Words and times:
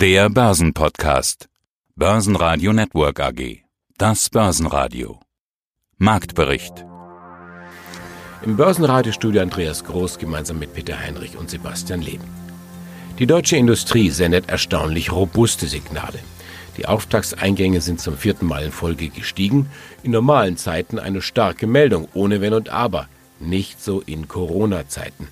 Der 0.00 0.30
Börsenpodcast. 0.30 1.50
Börsenradio 1.94 2.72
Network 2.72 3.20
AG. 3.20 3.64
Das 3.98 4.30
Börsenradio. 4.30 5.20
Marktbericht. 5.98 6.86
Im 8.42 8.56
Börsenradiostudio 8.56 9.42
Andreas 9.42 9.84
Groß 9.84 10.16
gemeinsam 10.16 10.58
mit 10.58 10.72
Peter 10.72 10.98
Heinrich 10.98 11.36
und 11.36 11.50
Sebastian 11.50 12.00
Leben. 12.00 12.24
Die 13.18 13.26
deutsche 13.26 13.58
Industrie 13.58 14.08
sendet 14.08 14.48
erstaunlich 14.48 15.12
robuste 15.12 15.66
Signale. 15.66 16.20
Die 16.78 16.86
Auftragseingänge 16.86 17.82
sind 17.82 18.00
zum 18.00 18.16
vierten 18.16 18.46
Mal 18.46 18.64
in 18.64 18.72
Folge 18.72 19.10
gestiegen. 19.10 19.68
In 20.02 20.12
normalen 20.12 20.56
Zeiten 20.56 20.98
eine 20.98 21.20
starke 21.20 21.66
Meldung, 21.66 22.08
ohne 22.14 22.40
Wenn 22.40 22.54
und 22.54 22.70
Aber. 22.70 23.06
Nicht 23.38 23.84
so 23.84 24.00
in 24.00 24.28
Corona-Zeiten. 24.28 25.28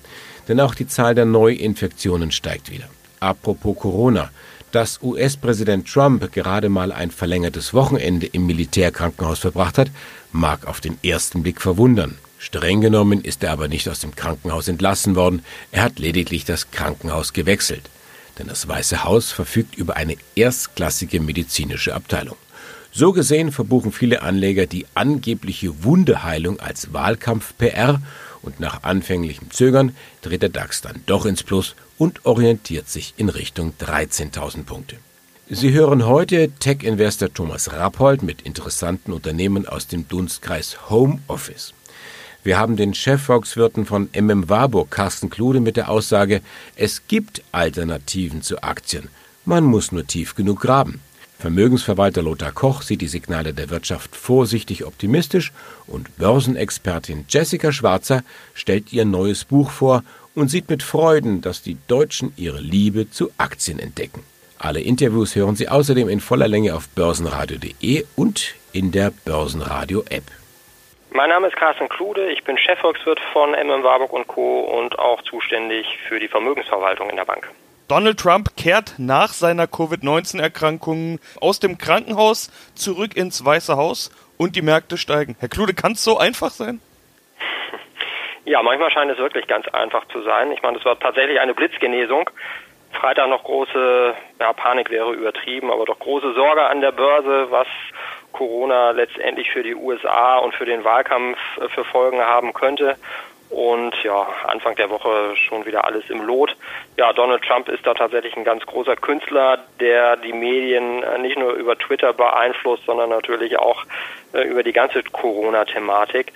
Denn 0.47 0.59
auch 0.59 0.75
die 0.75 0.87
Zahl 0.87 1.15
der 1.15 1.25
Neuinfektionen 1.25 2.29
steigt 2.29 2.69
wieder. 2.69 2.87
Apropos 3.19 3.75
Corona. 3.75 4.29
Dass 4.71 5.01
US-Präsident 5.01 5.87
Trump 5.87 6.31
gerade 6.31 6.69
mal 6.69 6.91
ein 6.91 7.09
verlängertes 7.09 7.73
Wochenende 7.73 8.27
im 8.27 8.45
Militärkrankenhaus 8.45 9.39
verbracht 9.39 9.79
hat, 9.79 9.89
mag 10.31 10.67
auf 10.67 10.79
den 10.79 10.99
ersten 11.03 11.41
Blick 11.41 11.59
verwundern. 11.59 12.19
Streng 12.37 12.79
genommen 12.79 13.21
ist 13.21 13.43
er 13.43 13.51
aber 13.51 13.67
nicht 13.67 13.89
aus 13.89 13.99
dem 14.01 14.15
Krankenhaus 14.15 14.67
entlassen 14.67 15.15
worden, 15.15 15.41
er 15.71 15.83
hat 15.83 15.97
lediglich 15.97 16.45
das 16.45 16.69
Krankenhaus 16.69 17.33
gewechselt. 17.33 17.89
Denn 18.37 18.47
das 18.47 18.67
Weiße 18.67 19.03
Haus 19.03 19.31
verfügt 19.31 19.75
über 19.75 19.97
eine 19.97 20.15
erstklassige 20.35 21.19
medizinische 21.19 21.95
Abteilung. 21.95 22.37
So 22.91 23.11
gesehen 23.11 23.51
verbuchen 23.51 23.91
viele 23.91 24.21
Anleger 24.21 24.67
die 24.67 24.85
angebliche 24.93 25.83
Wunderheilung 25.83 26.59
als 26.59 26.93
Wahlkampf-PR 26.93 28.01
und 28.41 28.59
nach 28.59 28.83
anfänglichem 28.83 29.51
Zögern 29.51 29.95
dreht 30.21 30.41
der 30.41 30.49
DAX 30.49 30.81
dann 30.81 31.03
doch 31.05 31.25
ins 31.25 31.43
Plus 31.43 31.75
und 31.97 32.25
orientiert 32.25 32.89
sich 32.89 33.13
in 33.17 33.29
Richtung 33.29 33.73
13.000 33.79 34.63
Punkte. 34.63 34.97
Sie 35.49 35.73
hören 35.73 36.05
heute 36.05 36.51
Tech-Investor 36.51 37.33
Thomas 37.33 37.73
Rappold 37.73 38.21
mit 38.21 38.43
interessanten 38.43 39.11
Unternehmen 39.11 39.67
aus 39.67 39.87
dem 39.87 40.07
Dunstkreis 40.07 40.89
Home 40.89 41.19
Office. 41.27 41.73
Wir 42.43 42.57
haben 42.57 42.77
den 42.77 42.93
Chefvolkswirten 42.93 43.85
von 43.85 44.09
MM 44.13 44.47
Warburg, 44.47 44.91
Carsten 44.91 45.29
Klude, 45.29 45.59
mit 45.59 45.75
der 45.75 45.89
Aussage, 45.89 46.41
es 46.75 47.07
gibt 47.07 47.41
Alternativen 47.51 48.41
zu 48.41 48.63
Aktien. 48.63 49.09
Man 49.43 49.65
muss 49.65 49.91
nur 49.91 50.07
tief 50.07 50.35
genug 50.35 50.61
graben. 50.61 51.01
Vermögensverwalter 51.39 52.21
Lothar 52.21 52.51
Koch 52.51 52.81
sieht 52.81 52.99
die 52.99 53.07
Signale 53.07 53.53
der 53.53 53.69
Wirtschaft 53.69 54.13
vorsichtig 54.13 54.83
optimistisch 54.85 55.53
und 55.87 56.17
Börsenexpertin 56.17 57.23
Jessica 57.29 57.71
Schwarzer 57.71 58.23
stellt 58.53 58.91
ihr 58.91 59.05
neues 59.05 59.45
Buch 59.45 59.71
vor 59.71 60.03
und 60.35 60.49
sieht 60.49 60.69
mit 60.69 60.83
Freuden, 60.83 61.39
dass 61.39 61.61
die 61.61 61.77
Deutschen 61.87 62.33
ihre 62.35 62.59
Liebe 62.59 63.09
zu 63.09 63.31
Aktien 63.37 63.79
entdecken. 63.79 64.25
Alle 64.57 64.81
Interviews 64.81 65.33
hören 65.37 65.55
Sie 65.55 65.69
außerdem 65.69 66.09
in 66.09 66.19
voller 66.19 66.49
Länge 66.49 66.75
auf 66.75 66.89
börsenradio.de 66.89 68.03
und 68.17 68.55
in 68.73 68.91
der 68.91 69.13
Börsenradio-App. 69.23 70.25
Mein 71.11 71.29
Name 71.29 71.47
ist 71.47 71.55
Carsten 71.55 71.87
Klude, 71.87 72.31
ich 72.31 72.43
bin 72.43 72.57
Chefvolkswirt 72.57 73.21
von 73.31 73.51
MM 73.51 73.83
Warburg 73.83 74.27
Co. 74.27 74.59
und 74.59 74.99
auch 74.99 75.21
zuständig 75.21 75.87
für 76.09 76.19
die 76.19 76.27
Vermögensverwaltung 76.27 77.09
in 77.09 77.15
der 77.15 77.25
Bank. 77.25 77.49
Donald 77.89 78.19
Trump 78.19 78.55
kehrt 78.55 78.93
nach 78.99 79.29
seiner 79.29 79.65
Covid-19-Erkrankung 79.65 81.19
aus 81.41 81.59
dem 81.59 81.79
Krankenhaus 81.79 82.51
zurück 82.75 83.17
ins 83.17 83.43
Weiße 83.43 83.77
Haus 83.77 84.11
und 84.37 84.55
die 84.55 84.61
Märkte 84.61 84.95
steigen. 84.95 85.35
Herr 85.39 85.49
Klude, 85.49 85.73
kann 85.73 85.93
es 85.93 86.03
so 86.03 86.19
einfach 86.19 86.51
sein? 86.51 86.81
Ja, 88.45 88.61
manchmal 88.61 88.91
scheint 88.91 89.09
es 89.09 89.17
wirklich 89.17 89.47
ganz 89.47 89.67
einfach 89.69 90.07
zu 90.09 90.21
sein. 90.21 90.51
Ich 90.51 90.61
meine, 90.61 90.77
es 90.77 90.85
war 90.85 90.99
tatsächlich 90.99 91.39
eine 91.39 91.55
Blitzgenesung. 91.55 92.29
Freitag 92.91 93.27
noch 93.27 93.43
große, 93.43 94.13
ja, 94.39 94.53
Panik 94.53 94.91
wäre 94.91 95.11
übertrieben, 95.13 95.71
aber 95.71 95.85
doch 95.85 95.97
große 95.97 96.33
Sorge 96.35 96.67
an 96.67 96.81
der 96.81 96.91
Börse, 96.91 97.47
was 97.49 97.67
Corona 98.33 98.91
letztendlich 98.91 99.49
für 99.49 99.63
die 99.63 99.73
USA 99.73 100.37
und 100.37 100.53
für 100.53 100.65
den 100.65 100.83
Wahlkampf 100.83 101.39
äh, 101.59 101.67
für 101.69 101.83
Folgen 101.83 102.19
haben 102.19 102.53
könnte 102.53 102.97
und 103.59 103.93
ja, 104.03 104.25
Anfang 104.45 104.77
der 104.77 104.89
Woche 104.89 105.35
schon 105.35 105.65
wieder 105.65 105.83
alles 105.83 106.09
im 106.09 106.21
Lot. 106.21 106.55
Ja, 106.95 107.11
Donald 107.11 107.43
Trump 107.43 107.67
ist 107.67 107.85
da 107.85 107.93
tatsächlich 107.93 108.37
ein 108.37 108.45
ganz 108.45 108.65
großer 108.65 108.95
Künstler, 108.95 109.59
der 109.81 110.15
die 110.15 110.31
Medien 110.31 111.03
äh, 111.03 111.17
nicht 111.17 111.37
nur 111.37 111.51
über 111.55 111.77
Twitter 111.77 112.13
beeinflusst, 112.13 112.85
sondern 112.85 113.09
natürlich 113.09 113.59
auch 113.59 113.83
äh, 114.31 114.43
über 114.43 114.63
die 114.63 114.71
ganze 114.71 115.03
Corona-Thematik. 115.03 116.31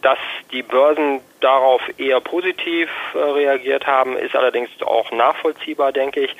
Dass 0.00 0.18
die 0.50 0.62
Börsen 0.62 1.20
darauf 1.40 1.82
eher 1.98 2.20
positiv 2.20 2.88
äh, 3.12 3.18
reagiert 3.18 3.86
haben, 3.86 4.16
ist 4.16 4.34
allerdings 4.34 4.70
auch 4.80 5.12
nachvollziehbar, 5.12 5.92
denke 5.92 6.20
ich 6.20 6.34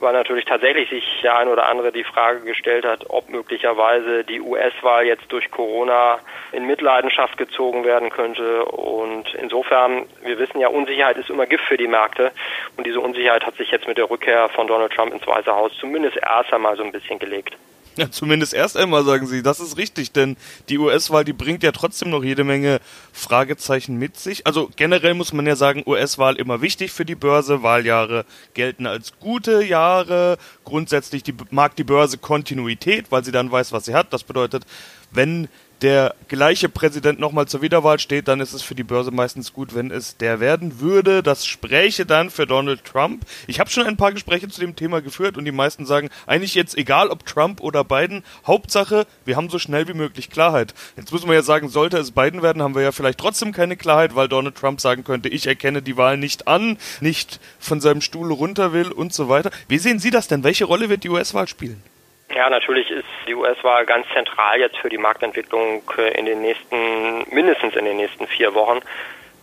weil 0.00 0.12
natürlich 0.12 0.44
tatsächlich 0.44 0.88
sich 0.90 1.04
der 1.22 1.36
ein 1.36 1.48
oder 1.48 1.66
andere 1.66 1.92
die 1.92 2.04
Frage 2.04 2.40
gestellt 2.40 2.84
hat, 2.84 3.04
ob 3.08 3.28
möglicherweise 3.28 4.24
die 4.24 4.40
US-Wahl 4.40 5.06
jetzt 5.06 5.30
durch 5.30 5.50
Corona 5.50 6.18
in 6.52 6.66
Mitleidenschaft 6.66 7.36
gezogen 7.36 7.84
werden 7.84 8.10
könnte. 8.10 8.64
Und 8.64 9.34
insofern, 9.34 10.06
wir 10.22 10.38
wissen 10.38 10.60
ja, 10.60 10.68
Unsicherheit 10.68 11.16
ist 11.16 11.30
immer 11.30 11.46
Gift 11.46 11.64
für 11.64 11.76
die 11.76 11.88
Märkte. 11.88 12.32
Und 12.76 12.86
diese 12.86 13.00
Unsicherheit 13.00 13.44
hat 13.44 13.56
sich 13.56 13.70
jetzt 13.70 13.88
mit 13.88 13.98
der 13.98 14.10
Rückkehr 14.10 14.48
von 14.50 14.66
Donald 14.66 14.92
Trump 14.92 15.12
ins 15.12 15.26
Weiße 15.26 15.54
Haus 15.54 15.72
zumindest 15.78 16.16
erst 16.16 16.52
einmal 16.52 16.76
so 16.76 16.82
ein 16.82 16.92
bisschen 16.92 17.18
gelegt. 17.18 17.56
Ja, 17.98 18.08
zumindest 18.12 18.54
erst 18.54 18.76
einmal 18.76 19.04
sagen 19.04 19.26
Sie, 19.26 19.42
das 19.42 19.58
ist 19.58 19.76
richtig, 19.76 20.12
denn 20.12 20.36
die 20.68 20.78
US-Wahl, 20.78 21.24
die 21.24 21.32
bringt 21.32 21.64
ja 21.64 21.72
trotzdem 21.72 22.10
noch 22.10 22.22
jede 22.22 22.44
Menge 22.44 22.78
Fragezeichen 23.12 23.96
mit 23.96 24.16
sich. 24.16 24.46
Also 24.46 24.70
generell 24.76 25.14
muss 25.14 25.32
man 25.32 25.48
ja 25.48 25.56
sagen, 25.56 25.82
US-Wahl 25.84 26.36
immer 26.36 26.60
wichtig 26.60 26.92
für 26.92 27.04
die 27.04 27.16
Börse. 27.16 27.64
Wahljahre 27.64 28.24
gelten 28.54 28.86
als 28.86 29.18
gute 29.18 29.64
Jahre. 29.64 30.38
Grundsätzlich 30.64 31.24
die, 31.24 31.34
mag 31.50 31.74
die 31.74 31.82
Börse 31.82 32.18
Kontinuität, 32.18 33.10
weil 33.10 33.24
sie 33.24 33.32
dann 33.32 33.50
weiß, 33.50 33.72
was 33.72 33.86
sie 33.86 33.94
hat. 33.94 34.12
Das 34.12 34.22
bedeutet, 34.22 34.64
wenn 35.10 35.48
der 35.82 36.14
gleiche 36.28 36.68
Präsident 36.68 37.20
nochmal 37.20 37.46
zur 37.46 37.62
Wiederwahl 37.62 37.98
steht, 37.98 38.28
dann 38.28 38.40
ist 38.40 38.52
es 38.52 38.62
für 38.62 38.74
die 38.74 38.84
Börse 38.84 39.10
meistens 39.10 39.52
gut, 39.52 39.74
wenn 39.74 39.90
es 39.90 40.16
der 40.16 40.40
werden 40.40 40.80
würde. 40.80 41.22
Das 41.22 41.46
spräche 41.46 42.06
dann 42.06 42.30
für 42.30 42.46
Donald 42.46 42.84
Trump. 42.84 43.24
Ich 43.46 43.60
habe 43.60 43.70
schon 43.70 43.86
ein 43.86 43.96
paar 43.96 44.12
Gespräche 44.12 44.48
zu 44.48 44.60
dem 44.60 44.76
Thema 44.76 45.00
geführt 45.00 45.36
und 45.36 45.44
die 45.44 45.52
meisten 45.52 45.86
sagen, 45.86 46.10
eigentlich 46.26 46.54
jetzt 46.54 46.76
egal 46.76 47.08
ob 47.08 47.24
Trump 47.26 47.60
oder 47.60 47.84
Biden, 47.84 48.24
Hauptsache, 48.46 49.06
wir 49.24 49.36
haben 49.36 49.50
so 49.50 49.58
schnell 49.58 49.88
wie 49.88 49.94
möglich 49.94 50.30
Klarheit. 50.30 50.74
Jetzt 50.96 51.12
müssen 51.12 51.28
wir 51.28 51.34
ja 51.34 51.42
sagen, 51.42 51.68
sollte 51.68 51.98
es 51.98 52.10
Biden 52.10 52.42
werden, 52.42 52.62
haben 52.62 52.74
wir 52.74 52.82
ja 52.82 52.92
vielleicht 52.92 53.18
trotzdem 53.18 53.52
keine 53.52 53.76
Klarheit, 53.76 54.14
weil 54.14 54.28
Donald 54.28 54.56
Trump 54.56 54.80
sagen 54.80 55.04
könnte, 55.04 55.28
ich 55.28 55.46
erkenne 55.46 55.82
die 55.82 55.96
Wahl 55.96 56.16
nicht 56.16 56.48
an, 56.48 56.78
nicht 57.00 57.40
von 57.58 57.80
seinem 57.80 58.00
Stuhl 58.00 58.32
runter 58.32 58.72
will 58.72 58.90
und 58.90 59.12
so 59.12 59.28
weiter. 59.28 59.50
Wie 59.68 59.78
sehen 59.78 59.98
Sie 59.98 60.10
das 60.10 60.28
denn? 60.28 60.44
Welche 60.44 60.64
Rolle 60.64 60.88
wird 60.88 61.04
die 61.04 61.10
US-Wahl 61.10 61.48
spielen? 61.48 61.82
Ja, 62.38 62.48
natürlich 62.48 62.88
ist 62.88 63.04
die 63.26 63.34
US-Wahl 63.34 63.84
ganz 63.84 64.06
zentral 64.14 64.60
jetzt 64.60 64.76
für 64.76 64.88
die 64.88 64.96
Marktentwicklung 64.96 65.82
in 66.14 66.24
den 66.24 66.40
nächsten, 66.40 67.26
mindestens 67.34 67.74
in 67.74 67.84
den 67.84 67.96
nächsten 67.96 68.28
vier 68.28 68.54
Wochen. 68.54 68.78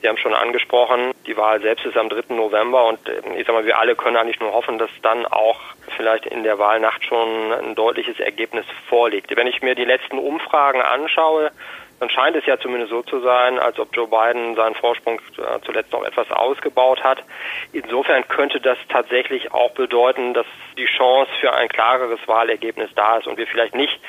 Sie 0.02 0.08
haben 0.08 0.16
schon 0.18 0.34
angesprochen, 0.34 1.12
die 1.28 1.36
Wahl 1.36 1.60
selbst 1.60 1.86
ist 1.86 1.98
am 1.98 2.08
3. 2.08 2.34
November 2.34 2.86
und 2.86 3.06
äh, 3.10 3.20
ich 3.38 3.46
sag 3.46 3.54
mal, 3.54 3.66
wir 3.66 3.80
alle 3.80 3.98
können 3.98 4.16
eigentlich 4.16 4.40
nur 4.40 4.54
hoffen, 4.54 4.78
dass 4.78 4.90
dann 5.02 5.26
auch 5.26 5.60
vielleicht 5.98 6.26
in 6.26 6.44
der 6.44 6.58
Wahlnacht 6.58 7.04
schon 7.04 7.52
ein 7.52 7.76
deutliches 7.76 8.18
Ergebnis 8.22 8.66
vorliegt. 8.88 9.36
Wenn 9.36 9.48
ich 9.48 9.62
mir 9.62 9.76
die 9.76 9.84
letzten 9.84 10.18
Umfragen 10.18 10.82
anschaue, 10.82 11.52
dann 12.00 12.10
scheint 12.10 12.36
es 12.36 12.46
ja 12.46 12.58
zumindest 12.60 12.92
so 12.92 13.02
zu 13.04 13.22
sein, 13.22 13.58
als 13.60 13.80
ob 13.80 13.96
Joe 13.96 14.08
Biden 14.08 14.56
seinen 14.56 14.76
Vorsprung 14.76 15.20
äh, 15.38 15.60
zuletzt 15.66 15.92
noch 15.92 16.04
etwas 16.04 16.30
ausgebaut 16.32 17.04
hat. 17.04 17.24
Insofern 17.72 18.28
könnte 18.28 18.60
das 18.60 18.78
tatsächlich 18.90 19.54
auch 19.54 19.72
bedeuten, 19.72 20.34
dass 20.34 20.46
die 20.78 20.86
Chance 20.86 21.32
für 21.40 21.54
ein 21.54 21.70
klareres 21.70 22.20
Wahlergebnis 22.28 22.90
da 22.96 23.18
ist 23.18 23.28
und 23.28 23.38
wir 23.38 23.48
vielleicht 23.48 23.76
nicht 23.76 24.00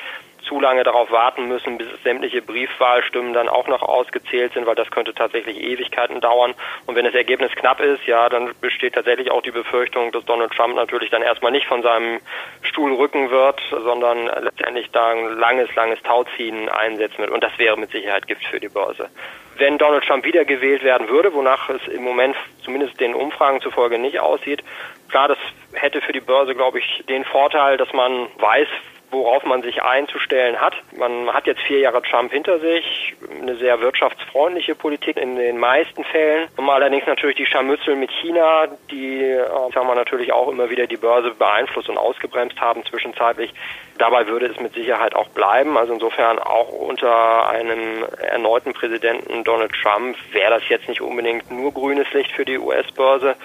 zu 0.47 0.59
lange 0.59 0.83
darauf 0.83 1.11
warten 1.11 1.47
müssen, 1.47 1.77
bis 1.77 1.87
sämtliche 2.03 2.41
Briefwahlstimmen 2.41 3.33
dann 3.33 3.49
auch 3.49 3.67
noch 3.67 3.81
ausgezählt 3.81 4.53
sind, 4.53 4.65
weil 4.65 4.75
das 4.75 4.89
könnte 4.91 5.13
tatsächlich 5.13 5.61
Ewigkeiten 5.61 6.21
dauern. 6.21 6.53
Und 6.85 6.95
wenn 6.95 7.05
das 7.05 7.13
Ergebnis 7.13 7.51
knapp 7.55 7.79
ist, 7.79 8.05
ja, 8.05 8.29
dann 8.29 8.53
besteht 8.61 8.95
tatsächlich 8.95 9.31
auch 9.31 9.41
die 9.41 9.51
Befürchtung, 9.51 10.11
dass 10.11 10.25
Donald 10.25 10.51
Trump 10.53 10.75
natürlich 10.75 11.09
dann 11.09 11.21
erstmal 11.21 11.51
nicht 11.51 11.67
von 11.67 11.81
seinem 11.81 12.19
Stuhl 12.61 12.93
rücken 12.93 13.29
wird, 13.29 13.61
sondern 13.69 14.25
letztendlich 14.41 14.89
da 14.91 15.09
ein 15.09 15.37
langes, 15.37 15.73
langes 15.75 16.01
Tauziehen 16.03 16.69
einsetzen 16.69 17.19
wird. 17.19 17.31
Und 17.31 17.43
das 17.43 17.57
wäre 17.57 17.77
mit 17.77 17.91
Sicherheit 17.91 18.27
Gift 18.27 18.45
für 18.45 18.59
die 18.59 18.69
Börse. 18.69 19.09
Wenn 19.57 19.77
Donald 19.79 20.05
Trump 20.05 20.23
wiedergewählt 20.23 20.83
werden 20.83 21.09
würde, 21.09 21.33
wonach 21.33 21.69
es 21.69 21.87
im 21.87 22.03
Moment 22.03 22.35
zumindest 22.63 22.99
den 22.99 23.15
Umfragen 23.15 23.59
zufolge 23.59 23.97
nicht 23.97 24.19
aussieht, 24.19 24.63
klar, 25.09 25.27
das 25.27 25.37
hätte 25.73 26.01
für 26.01 26.13
die 26.13 26.19
Börse, 26.19 26.53
glaube 26.53 26.79
ich, 26.79 27.03
den 27.09 27.25
Vorteil, 27.25 27.77
dass 27.77 27.91
man 27.91 28.27
weiß, 28.37 28.67
worauf 29.11 29.43
man 29.45 29.61
sich 29.61 29.81
einzustellen 29.81 30.59
hat. 30.59 30.73
Man 30.97 31.33
hat 31.33 31.47
jetzt 31.47 31.61
vier 31.61 31.79
Jahre 31.79 32.01
Trump 32.01 32.31
hinter 32.31 32.59
sich, 32.59 33.15
eine 33.41 33.55
sehr 33.55 33.79
wirtschaftsfreundliche 33.79 34.75
Politik 34.75 35.17
in 35.17 35.35
den 35.35 35.57
meisten 35.57 36.03
Fällen. 36.03 36.47
Allerdings 36.57 37.07
natürlich 37.07 37.37
die 37.37 37.45
Scharmützel 37.45 37.95
mit 37.95 38.11
China, 38.11 38.67
die 38.91 39.23
äh, 39.23 39.47
sagen 39.73 39.87
wir 39.87 39.95
natürlich 39.95 40.31
auch 40.31 40.47
immer 40.47 40.69
wieder 40.69 40.85
die 40.85 40.97
Börse 40.97 41.31
beeinflusst 41.31 41.89
und 41.89 41.97
ausgebremst 41.97 42.61
haben 42.61 42.85
zwischenzeitlich. 42.85 43.51
Dabei 43.97 44.27
würde 44.27 44.45
es 44.45 44.59
mit 44.59 44.73
Sicherheit 44.75 45.15
auch 45.15 45.29
bleiben. 45.29 45.77
Also 45.77 45.93
insofern 45.93 46.37
auch 46.37 46.69
unter 46.69 47.49
einem 47.49 48.05
erneuten 48.19 48.73
Präsidenten 48.73 49.43
Donald 49.43 49.71
Trump 49.81 50.15
wäre 50.31 50.51
das 50.51 50.69
jetzt 50.69 50.87
nicht 50.87 51.01
unbedingt 51.01 51.49
nur 51.49 51.73
grünes 51.73 52.11
Licht 52.13 52.31
für 52.31 52.45
die 52.45 52.59
US-Börse. 52.59 53.35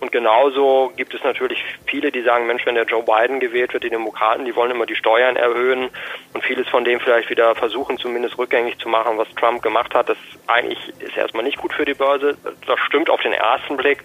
Und 0.00 0.12
genauso 0.12 0.92
gibt 0.96 1.12
es 1.14 1.22
natürlich 1.24 1.62
viele, 1.86 2.10
die 2.10 2.22
sagen, 2.22 2.46
Mensch, 2.46 2.64
wenn 2.64 2.76
der 2.76 2.86
Joe 2.86 3.02
Biden 3.02 3.40
gewählt 3.40 3.72
wird, 3.72 3.84
die 3.84 3.90
Demokraten, 3.90 4.44
die 4.44 4.56
wollen 4.56 4.70
immer 4.70 4.86
die 4.86 4.96
Steuern 5.08 5.36
erhöhen 5.36 5.88
und 6.34 6.44
vieles 6.44 6.68
von 6.68 6.84
dem 6.84 7.00
vielleicht 7.00 7.30
wieder 7.30 7.54
versuchen, 7.54 7.96
zumindest 7.96 8.36
rückgängig 8.36 8.78
zu 8.78 8.90
machen, 8.90 9.16
was 9.16 9.28
Trump 9.36 9.62
gemacht 9.62 9.94
hat. 9.94 10.10
Das 10.10 10.18
eigentlich 10.46 10.78
ist 11.00 11.16
erstmal 11.16 11.44
nicht 11.44 11.56
gut 11.56 11.72
für 11.72 11.86
die 11.86 11.94
Börse. 11.94 12.36
Das 12.66 12.78
stimmt 12.80 13.08
auf 13.08 13.22
den 13.22 13.32
ersten 13.32 13.78
Blick. 13.78 14.04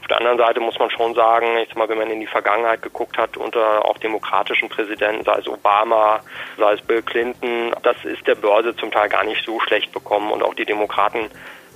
Auf 0.00 0.06
der 0.06 0.16
anderen 0.16 0.38
Seite 0.38 0.60
muss 0.60 0.78
man 0.78 0.88
schon 0.90 1.14
sagen, 1.14 1.58
ich 1.58 1.68
sag 1.68 1.76
mal, 1.76 1.88
wenn 1.90 1.98
man 1.98 2.10
in 2.10 2.20
die 2.20 2.26
Vergangenheit 2.26 2.80
geguckt 2.80 3.18
hat, 3.18 3.36
unter 3.36 3.84
auch 3.84 3.98
demokratischen 3.98 4.70
Präsidenten, 4.70 5.22
sei 5.22 5.38
es 5.38 5.48
Obama, 5.48 6.20
sei 6.56 6.72
es 6.72 6.80
Bill 6.80 7.02
Clinton, 7.02 7.74
das 7.82 8.02
ist 8.06 8.26
der 8.26 8.36
Börse 8.36 8.74
zum 8.76 8.90
Teil 8.90 9.10
gar 9.10 9.24
nicht 9.24 9.44
so 9.44 9.60
schlecht 9.60 9.92
bekommen 9.92 10.30
und 10.30 10.42
auch 10.42 10.54
die 10.54 10.64
Demokraten 10.64 11.28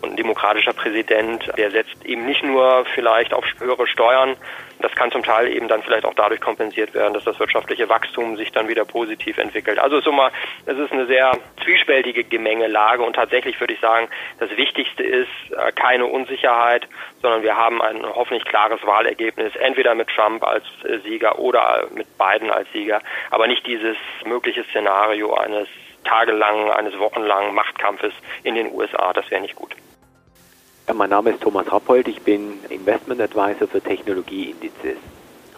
und 0.02 0.10
ein 0.10 0.16
demokratischer 0.16 0.72
Präsident, 0.72 1.50
der 1.56 1.70
setzt 1.70 2.04
eben 2.04 2.26
nicht 2.26 2.42
nur 2.42 2.84
vielleicht 2.94 3.32
auf 3.32 3.44
höhere 3.58 3.86
Steuern, 3.86 4.36
das 4.82 4.92
kann 4.92 5.12
zum 5.12 5.22
Teil 5.22 5.48
eben 5.48 5.68
dann 5.68 5.82
vielleicht 5.82 6.04
auch 6.04 6.14
dadurch 6.14 6.40
kompensiert 6.40 6.92
werden, 6.92 7.14
dass 7.14 7.24
das 7.24 7.38
wirtschaftliche 7.38 7.88
Wachstum 7.88 8.36
sich 8.36 8.50
dann 8.50 8.68
wieder 8.68 8.84
positiv 8.84 9.38
entwickelt. 9.38 9.78
Also 9.78 9.96
es 9.96 10.02
ist, 10.02 10.08
immer, 10.08 10.30
es 10.66 10.76
ist 10.76 10.92
eine 10.92 11.06
sehr 11.06 11.32
zwiespältige 11.62 12.24
Gemengelage 12.24 13.02
und 13.02 13.14
tatsächlich 13.14 13.58
würde 13.60 13.74
ich 13.74 13.80
sagen, 13.80 14.08
das 14.40 14.50
Wichtigste 14.56 15.04
ist 15.04 15.28
äh, 15.50 15.72
keine 15.72 16.06
Unsicherheit, 16.06 16.88
sondern 17.20 17.42
wir 17.42 17.56
haben 17.56 17.80
ein 17.80 18.04
hoffentlich 18.04 18.44
klares 18.44 18.84
Wahlergebnis, 18.84 19.54
entweder 19.56 19.94
mit 19.94 20.08
Trump 20.08 20.42
als 20.44 20.64
äh, 20.84 20.98
Sieger 20.98 21.38
oder 21.38 21.86
mit 21.94 22.06
Biden 22.18 22.50
als 22.50 22.70
Sieger, 22.72 23.00
aber 23.30 23.46
nicht 23.46 23.66
dieses 23.66 23.96
mögliche 24.24 24.64
Szenario 24.64 25.34
eines 25.34 25.68
tagelangen, 26.04 26.70
eines 26.70 26.98
wochenlangen 26.98 27.54
Machtkampfes 27.54 28.12
in 28.42 28.56
den 28.56 28.72
USA. 28.72 29.12
Das 29.12 29.30
wäre 29.30 29.40
nicht 29.40 29.54
gut. 29.54 29.76
Ja, 30.92 30.98
mein 30.98 31.08
Name 31.08 31.30
ist 31.30 31.40
Thomas 31.40 31.66
Rappold, 31.72 32.06
ich 32.06 32.20
bin 32.20 32.52
Investment 32.68 33.18
Advisor 33.18 33.66
für 33.66 33.80
Technologieindizes. 33.80 34.98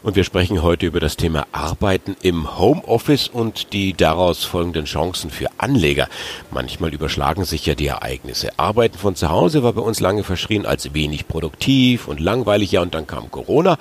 Und 0.04 0.14
wir 0.14 0.22
sprechen 0.22 0.62
heute 0.62 0.86
über 0.86 1.00
das 1.00 1.16
Thema 1.16 1.44
Arbeiten 1.50 2.14
im 2.22 2.56
Homeoffice 2.56 3.26
und 3.26 3.72
die 3.72 3.94
daraus 3.94 4.44
folgenden 4.44 4.84
Chancen 4.84 5.30
für 5.30 5.48
Anleger. 5.58 6.06
Manchmal 6.52 6.94
überschlagen 6.94 7.42
sich 7.42 7.66
ja 7.66 7.74
die 7.74 7.88
Ereignisse. 7.88 8.56
Arbeiten 8.60 8.96
von 8.96 9.16
zu 9.16 9.28
Hause 9.28 9.64
war 9.64 9.72
bei 9.72 9.80
uns 9.80 9.98
lange 9.98 10.22
verschrien 10.22 10.66
als 10.66 10.94
wenig 10.94 11.26
produktiv 11.26 12.06
und 12.06 12.20
langweilig, 12.20 12.70
ja, 12.70 12.82
und 12.82 12.94
dann 12.94 13.08
kam 13.08 13.32
Corona 13.32 13.76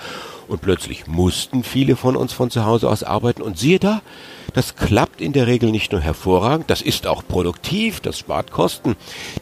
und 0.47 0.61
plötzlich 0.61 1.07
mussten 1.07 1.63
viele 1.63 1.95
von 1.95 2.15
uns 2.15 2.33
von 2.33 2.49
zu 2.49 2.65
Hause 2.65 2.89
aus 2.89 3.03
arbeiten. 3.03 3.41
Und 3.41 3.57
siehe 3.57 3.79
da, 3.79 4.01
das 4.53 4.75
klappt 4.75 5.19
in 5.21 5.33
der 5.33 5.47
Regel 5.47 5.71
nicht 5.71 5.91
nur 5.91 6.01
hervorragend, 6.01 6.69
das 6.69 6.81
ist 6.81 7.07
auch 7.07 7.25
produktiv, 7.27 7.99
das 8.01 8.19
spart 8.19 8.51
Kosten. 8.51 8.95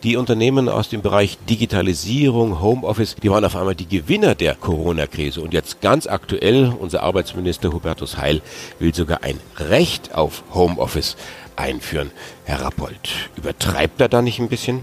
Die 0.03 0.15
Unternehmen 0.15 0.69
aus 0.69 0.89
dem 0.89 1.01
Bereich 1.01 1.37
Digitalisierung, 1.49 2.61
Homeoffice, 2.61 3.15
die 3.21 3.29
waren 3.29 3.43
auf 3.43 3.55
einmal 3.55 3.75
die 3.75 3.87
Gewinner 3.87 4.35
der 4.35 4.55
Corona-Krise. 4.55 5.41
Und 5.41 5.53
jetzt 5.53 5.81
ganz 5.81 6.07
aktuell, 6.07 6.73
unser 6.79 7.03
Arbeitsminister 7.03 7.73
Hubertus 7.73 8.17
Heil 8.17 8.41
will 8.79 8.93
sogar 8.93 9.23
ein 9.23 9.39
Recht 9.57 10.15
auf 10.15 10.43
Homeoffice 10.53 11.17
einführen. 11.55 12.11
Herr 12.45 12.61
Rappold, 12.61 13.29
übertreibt 13.35 13.99
er 13.99 14.09
da 14.09 14.21
nicht 14.21 14.39
ein 14.39 14.49
bisschen? 14.49 14.81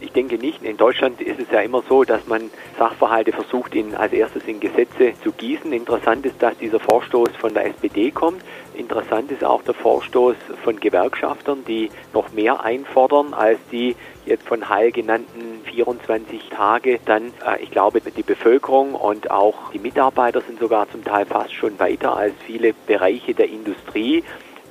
Ich 0.00 0.12
denke 0.12 0.38
nicht. 0.38 0.62
In 0.62 0.76
Deutschland 0.76 1.20
ist 1.20 1.38
es 1.38 1.50
ja 1.50 1.60
immer 1.60 1.82
so, 1.88 2.04
dass 2.04 2.26
man 2.26 2.50
Sachverhalte 2.78 3.32
versucht, 3.32 3.74
in, 3.74 3.94
als 3.94 4.12
erstes 4.12 4.44
in 4.46 4.58
Gesetze 4.58 5.12
zu 5.22 5.30
gießen. 5.32 5.72
Interessant 5.72 6.24
ist, 6.24 6.42
dass 6.42 6.56
dieser 6.58 6.80
Vorstoß 6.80 7.28
von 7.38 7.52
der 7.52 7.66
SPD 7.66 8.10
kommt. 8.10 8.42
Interessant 8.74 9.30
ist 9.30 9.44
auch 9.44 9.62
der 9.62 9.74
Vorstoß 9.74 10.36
von 10.64 10.80
Gewerkschaftern, 10.80 11.64
die 11.66 11.90
noch 12.14 12.32
mehr 12.32 12.64
einfordern 12.64 13.34
als 13.34 13.58
die 13.70 13.94
jetzt 14.24 14.46
von 14.46 14.68
Heil 14.68 14.90
genannten 14.90 15.60
24 15.64 16.48
Tage. 16.48 16.98
Dann, 17.04 17.32
äh, 17.46 17.62
ich 17.62 17.70
glaube, 17.70 18.00
die 18.00 18.22
Bevölkerung 18.22 18.94
und 18.94 19.30
auch 19.30 19.70
die 19.72 19.78
Mitarbeiter 19.78 20.40
sind 20.40 20.60
sogar 20.60 20.90
zum 20.90 21.04
Teil 21.04 21.26
fast 21.26 21.52
schon 21.52 21.78
weiter 21.78 22.16
als 22.16 22.34
viele 22.46 22.72
Bereiche 22.86 23.34
der 23.34 23.48
Industrie 23.48 24.24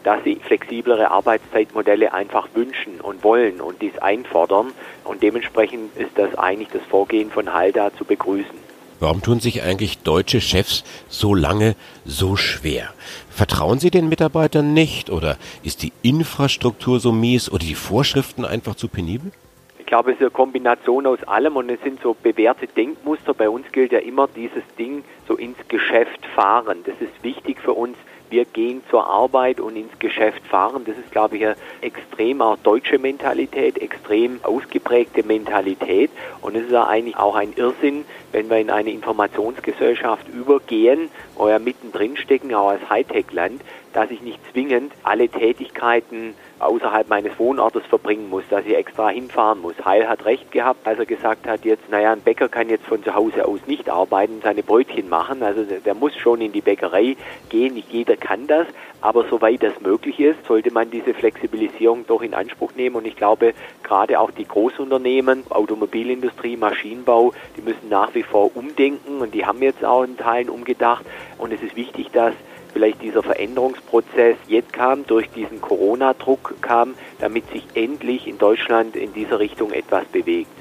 dass 0.03 0.23
sie 0.23 0.35
flexiblere 0.35 1.11
Arbeitszeitmodelle 1.11 2.13
einfach 2.13 2.47
wünschen 2.53 3.01
und 3.01 3.23
wollen 3.23 3.61
und 3.61 3.81
dies 3.81 3.97
einfordern. 3.97 4.71
Und 5.03 5.23
dementsprechend 5.23 5.95
ist 5.97 6.11
das 6.15 6.35
eigentlich 6.35 6.69
das 6.69 6.83
Vorgehen 6.83 7.31
von 7.31 7.53
Halda 7.53 7.91
zu 7.97 8.05
begrüßen. 8.05 8.69
Warum 9.01 9.21
tun 9.21 9.39
sich 9.39 9.63
eigentlich 9.63 9.99
deutsche 9.99 10.41
Chefs 10.41 10.83
so 11.07 11.33
lange 11.33 11.75
so 12.03 12.35
schwer? 12.35 12.93
Vertrauen 13.29 13.79
Sie 13.79 13.91
den 13.91 14.09
Mitarbeitern 14.09 14.73
nicht 14.73 15.09
oder 15.09 15.37
ist 15.63 15.83
die 15.83 15.93
Infrastruktur 16.01 16.99
so 16.99 17.13
mies 17.13 17.49
oder 17.49 17.63
die 17.63 17.75
Vorschriften 17.75 18.43
einfach 18.43 18.75
zu 18.75 18.89
penibel? 18.89 19.31
Ich 19.77 19.85
glaube, 19.85 20.11
es 20.11 20.17
ist 20.17 20.21
eine 20.21 20.31
Kombination 20.31 21.07
aus 21.07 21.23
allem 21.23 21.55
und 21.55 21.69
es 21.69 21.81
sind 21.81 22.01
so 22.01 22.13
bewährte 22.13 22.67
Denkmuster. 22.67 23.33
Bei 23.33 23.49
uns 23.49 23.71
gilt 23.71 23.93
ja 23.93 23.99
immer 23.99 24.27
dieses 24.35 24.63
Ding 24.77 25.03
so 25.27 25.35
ins 25.35 25.57
Geschäft 25.69 26.25
fahren. 26.35 26.79
Das 26.85 26.95
ist 26.99 27.23
wichtig 27.23 27.59
für 27.61 27.73
uns, 27.73 27.97
wir 28.29 28.45
gehen 28.45 28.83
zur 28.89 29.07
Arbeit 29.07 29.59
und 29.59 29.75
ins 29.75 29.97
Geschäft 29.99 30.45
fahren. 30.47 30.83
Das 30.85 30.97
ist, 30.97 31.11
glaube 31.11 31.37
ich, 31.37 31.45
eine 31.45 31.55
extrem 31.81 32.41
auch 32.41 32.57
deutsche 32.57 32.99
Mentalität, 32.99 33.77
extrem 33.77 34.39
ausgeprägte 34.43 35.23
Mentalität. 35.23 36.11
Und 36.41 36.55
es 36.55 36.65
ist 36.65 36.71
ja 36.71 36.87
eigentlich 36.87 37.17
auch 37.17 37.35
ein 37.35 37.53
Irrsinn, 37.55 38.05
wenn 38.31 38.49
wir 38.49 38.57
in 38.57 38.69
eine 38.69 38.91
Informationsgesellschaft 38.91 40.27
übergehen, 40.29 41.09
wo 41.35 41.47
wir 41.47 41.59
mittendrin 41.59 42.17
stecken, 42.17 42.53
auch 42.53 42.69
als 42.69 42.89
Hightech-Land, 42.89 43.61
dass 43.93 44.11
ich 44.11 44.21
nicht 44.21 44.39
zwingend 44.51 44.93
alle 45.03 45.29
Tätigkeiten 45.29 46.35
außerhalb 46.59 47.09
meines 47.09 47.37
Wohnortes 47.39 47.85
verbringen 47.85 48.29
muss, 48.29 48.43
dass 48.49 48.65
ich 48.65 48.75
extra 48.75 49.09
hinfahren 49.09 49.61
muss. 49.61 49.75
Heil 49.83 50.07
hat 50.07 50.25
recht 50.25 50.51
gehabt, 50.51 50.85
als 50.85 50.99
er 50.99 51.05
gesagt 51.05 51.47
hat, 51.47 51.65
jetzt, 51.65 51.89
naja, 51.89 52.11
ein 52.11 52.21
Bäcker 52.21 52.49
kann 52.49 52.69
jetzt 52.69 52.85
von 52.85 53.03
zu 53.03 53.13
Hause 53.13 53.45
aus 53.45 53.59
nicht 53.65 53.89
arbeiten, 53.89 54.41
seine 54.43 54.63
Brötchen 54.63 55.09
machen. 55.09 55.43
Also 55.43 55.63
der 55.63 55.93
muss 55.93 56.15
schon 56.15 56.41
in 56.41 56.51
die 56.51 56.61
Bäckerei 56.61 57.15
gehen. 57.49 57.73
Nicht 57.73 57.91
jeder 57.91 58.17
kann 58.17 58.47
das, 58.47 58.67
aber 59.01 59.25
soweit 59.29 59.63
das 59.63 59.79
möglich 59.81 60.19
ist, 60.19 60.45
sollte 60.45 60.71
man 60.71 60.91
diese 60.91 61.13
Flexibilisierung 61.13 62.05
doch 62.07 62.21
in 62.21 62.33
Anspruch 62.33 62.73
nehmen. 62.75 62.97
Und 62.97 63.07
ich 63.07 63.15
glaube, 63.15 63.53
gerade 63.83 64.19
auch 64.19 64.31
die 64.31 64.45
Großunternehmen, 64.45 65.43
Automobilindustrie, 65.49 66.57
Maschinenbau, 66.57 67.33
die 67.55 67.61
müssen 67.61 67.89
nach 67.89 68.13
wie 68.13 68.23
vor 68.23 68.55
umdenken 68.55 69.21
und 69.21 69.33
die 69.33 69.45
haben 69.45 69.61
jetzt 69.61 69.85
auch 69.85 70.03
in 70.03 70.17
Teilen 70.17 70.49
umgedacht. 70.49 71.05
Und 71.37 71.53
es 71.53 71.61
ist 71.61 71.75
wichtig, 71.75 72.11
dass 72.11 72.33
vielleicht 72.73 73.01
dieser 73.01 73.23
Veränderungsprozess 73.23 74.35
jetzt 74.47 74.73
kam, 74.73 75.05
durch 75.05 75.29
diesen 75.31 75.61
Corona-Druck 75.61 76.55
kam, 76.61 76.95
damit 77.19 77.49
sich 77.51 77.63
endlich 77.73 78.27
in 78.27 78.37
Deutschland 78.37 78.95
in 78.95 79.11
dieser 79.13 79.39
Richtung 79.39 79.71
etwas 79.71 80.05
bewegt. 80.05 80.51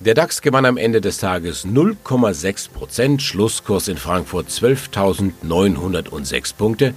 Der 0.00 0.14
DAX 0.14 0.42
gewann 0.42 0.64
am 0.64 0.76
Ende 0.76 1.00
des 1.00 1.18
Tages 1.18 1.66
0,6 1.66 2.70
Prozent, 2.70 3.20
Schlusskurs 3.20 3.88
in 3.88 3.96
Frankfurt 3.96 4.46
12.906 4.48 6.56
Punkte. 6.56 6.94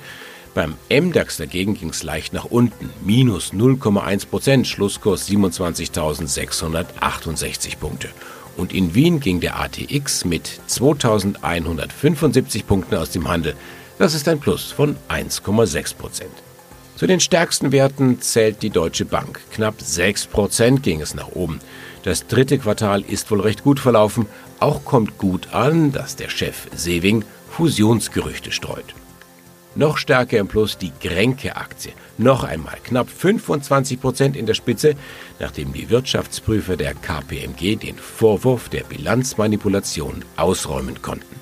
Beim 0.53 0.75
MDAX 0.89 1.38
dagegen 1.38 1.73
ging 1.73 1.90
es 1.90 2.04
leicht 2.04 2.31
nach 2.33 2.45
unten, 2.45 2.92
minus 3.04 3.54
0,1 3.54 4.28
Prozent, 4.28 4.68
Schlusskurs 4.68 5.28
27.668 5.30 7.80
Punkte. 7.80 8.09
Und 8.56 8.71
in 8.71 8.94
Wien 8.94 9.19
ging 9.19 9.40
der 9.40 9.59
ATX 9.59 10.25
mit 10.25 10.59
2.175 10.68 12.66
Punkten 12.66 12.94
aus 12.95 13.09
dem 13.09 13.28
Handel. 13.28 13.56
Das 14.01 14.15
ist 14.15 14.27
ein 14.27 14.39
Plus 14.39 14.71
von 14.71 14.95
1,6 15.09 15.95
Prozent. 15.95 16.31
Zu 16.95 17.05
den 17.05 17.19
stärksten 17.19 17.71
Werten 17.71 18.19
zählt 18.19 18.63
die 18.63 18.71
Deutsche 18.71 19.05
Bank. 19.05 19.39
Knapp 19.51 19.75
6 19.79 20.25
Prozent 20.25 20.81
ging 20.81 21.01
es 21.01 21.13
nach 21.13 21.27
oben. 21.33 21.59
Das 22.01 22.25
dritte 22.25 22.57
Quartal 22.57 23.03
ist 23.03 23.29
wohl 23.29 23.41
recht 23.41 23.63
gut 23.63 23.79
verlaufen. 23.79 24.25
Auch 24.59 24.85
kommt 24.85 25.19
gut 25.19 25.53
an, 25.53 25.91
dass 25.91 26.15
der 26.15 26.29
Chef 26.29 26.67
Sewing 26.75 27.23
Fusionsgerüchte 27.51 28.51
streut. 28.51 28.95
Noch 29.75 29.99
stärker 29.99 30.39
im 30.39 30.47
Plus 30.47 30.79
die 30.79 30.93
Grenke-Aktie. 30.99 31.91
Noch 32.17 32.43
einmal 32.43 32.77
knapp 32.83 33.07
25 33.07 34.01
Prozent 34.01 34.35
in 34.35 34.47
der 34.47 34.55
Spitze, 34.55 34.95
nachdem 35.37 35.73
die 35.73 35.91
Wirtschaftsprüfer 35.91 36.75
der 36.75 36.95
KPMG 36.95 37.75
den 37.75 37.97
Vorwurf 37.97 38.67
der 38.67 38.81
Bilanzmanipulation 38.81 40.25
ausräumen 40.37 41.03
konnten. 41.03 41.41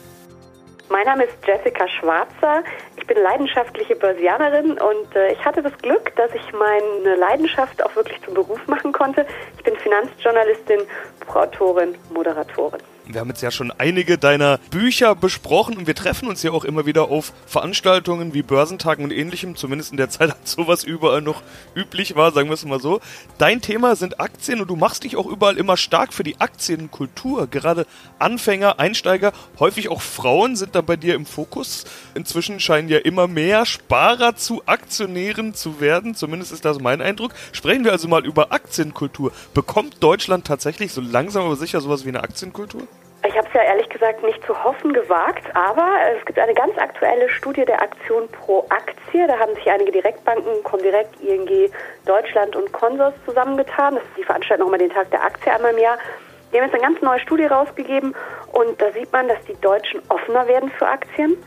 Mein 0.90 1.06
Name 1.06 1.26
ist 1.26 1.36
Jessica 1.46 1.88
Schwarzer. 1.88 2.64
Ich 2.98 3.06
bin 3.06 3.18
leidenschaftliche 3.22 3.96
Börsianerin 3.96 4.72
und 4.72 5.16
äh, 5.16 5.34
ich 5.34 5.46
hatte 5.46 5.62
das 5.62 5.78
Glück, 5.78 6.16
dass 6.16 6.34
ich 6.34 6.52
meine 6.52 7.16
Leidenschaft 7.16 7.84
auch 7.86 7.96
wirklich 7.96 8.20
zum 8.24 8.34
Beruf 8.34 8.66
machen 8.66 8.92
konnte. 8.92 9.24
Ich 9.58 9.64
bin 9.64 9.76
Finanzjournalistin, 9.78 10.80
Buchautorin, 11.20 11.96
Moderatorin. 12.12 12.82
Wir 13.12 13.22
haben 13.22 13.30
jetzt 13.30 13.42
ja 13.42 13.50
schon 13.50 13.72
einige 13.72 14.20
deiner 14.20 14.60
Bücher 14.70 15.16
besprochen 15.16 15.78
und 15.78 15.88
wir 15.88 15.96
treffen 15.96 16.30
uns 16.30 16.44
ja 16.44 16.52
auch 16.52 16.64
immer 16.64 16.86
wieder 16.86 17.10
auf 17.10 17.34
Veranstaltungen 17.48 18.36
wie 18.36 18.44
Börsentagen 18.44 19.04
und 19.04 19.10
ähnlichem, 19.10 19.56
zumindest 19.56 19.90
in 19.90 19.98
der 19.98 20.12
Zeit, 20.12 20.30
als 20.40 20.52
sowas 20.52 20.84
überall 20.84 21.24
noch 21.24 21.42
üblich 21.74 22.16
war, 22.16 22.32
sagen 22.32 22.50
wir 22.50 22.54
es 22.54 22.66
mal 22.66 22.80
so. 22.80 23.02
Dein 23.40 23.62
Thema 23.62 23.96
sind 23.96 24.20
Aktien 24.20 24.62
und 24.62 24.70
du 24.70 24.76
machst 24.76 25.06
dich 25.06 25.18
auch 25.18 25.26
überall 25.26 25.58
immer 25.58 25.76
stark 25.76 26.14
für 26.14 26.22
die 26.22 26.40
Aktienkultur. 26.40 27.48
Gerade 27.48 27.88
Anfänger, 28.20 28.78
Einsteiger, 28.78 29.34
häufig 29.58 29.90
auch 29.90 30.02
Frauen 30.02 30.56
sind 30.56 30.76
da 30.76 30.82
bei 30.82 30.96
dir 30.96 31.16
im 31.16 31.26
Fokus. 31.26 31.86
Inzwischen 32.14 32.60
scheinen 32.60 32.90
ja 32.90 33.00
immer 33.00 33.28
mehr 33.28 33.66
Sparer 33.66 34.36
zu 34.36 34.62
Aktionären 34.68 35.56
zu 35.56 35.82
werden, 35.82 36.14
zumindest 36.14 36.52
ist 36.52 36.64
das 36.64 36.80
mein 36.80 37.02
Eindruck. 37.02 37.34
Sprechen 37.54 37.86
wir 37.86 37.92
also 37.92 38.08
mal 38.08 38.24
über 38.24 38.52
Aktienkultur. 38.52 39.32
Bekommt 39.56 40.04
Deutschland 40.04 40.46
tatsächlich 40.46 40.94
so 40.94 41.02
langsam 41.02 41.46
aber 41.46 41.56
sicher 41.56 41.82
sowas 41.82 42.06
wie 42.06 42.10
eine 42.10 42.22
Aktienkultur? 42.22 42.88
Ich 43.28 43.38
habe 43.38 43.48
es 43.48 43.54
ja 43.54 43.64
ehrlich 43.64 43.90
gesagt 43.90 44.24
nicht 44.24 44.42
zu 44.46 44.64
hoffen 44.64 44.94
gewagt, 44.94 45.44
aber 45.54 45.90
es 46.18 46.26
gibt 46.26 46.40
eine 46.40 46.54
ganz 46.54 46.78
aktuelle 46.78 47.30
Studie 47.30 47.66
der 47.66 47.82
Aktion 47.82 48.30
pro 48.30 48.66
Aktie. 48.70 49.28
Da 49.28 49.38
haben 49.38 49.54
sich 49.56 49.70
einige 49.70 49.92
Direktbanken, 49.92 50.64
Comdirect, 50.64 51.20
ING, 51.22 51.70
Deutschland 52.06 52.56
und 52.56 52.72
Consors 52.72 53.14
zusammengetan. 53.26 53.96
Das 53.96 54.04
ist 54.06 54.18
die 54.18 54.24
veranstalten 54.24 54.64
nochmal 54.64 54.80
den 54.80 54.90
Tag 54.90 55.12
der 55.12 55.22
Aktie 55.22 55.52
einmal 55.52 55.74
im 55.74 55.80
Jahr. 55.80 55.98
Die 56.52 56.58
haben 56.58 56.66
jetzt 56.66 56.74
eine 56.74 56.84
ganz 56.84 57.02
neue 57.02 57.20
Studie 57.20 57.46
rausgegeben 57.46 58.16
und 58.54 58.82
da 58.82 58.92
sieht 58.94 59.12
man, 59.12 59.28
dass 59.28 59.44
die 59.46 59.60
Deutschen 59.60 60.02
offener 60.08 60.48
werden 60.48 60.72
für 60.72 60.88
Aktien 60.88 61.38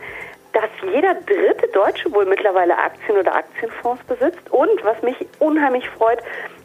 dass 0.53 0.69
jeder 0.93 1.15
dritte 1.15 1.67
Deutsche 1.69 2.13
wohl 2.13 2.25
mittlerweile 2.25 2.77
Aktien 2.77 3.17
oder 3.17 3.35
Aktienfonds 3.35 4.03
besitzt 4.05 4.51
und 4.51 4.83
was 4.83 5.01
mich 5.01 5.15
unheimlich 5.39 5.89
freut, 5.89 6.19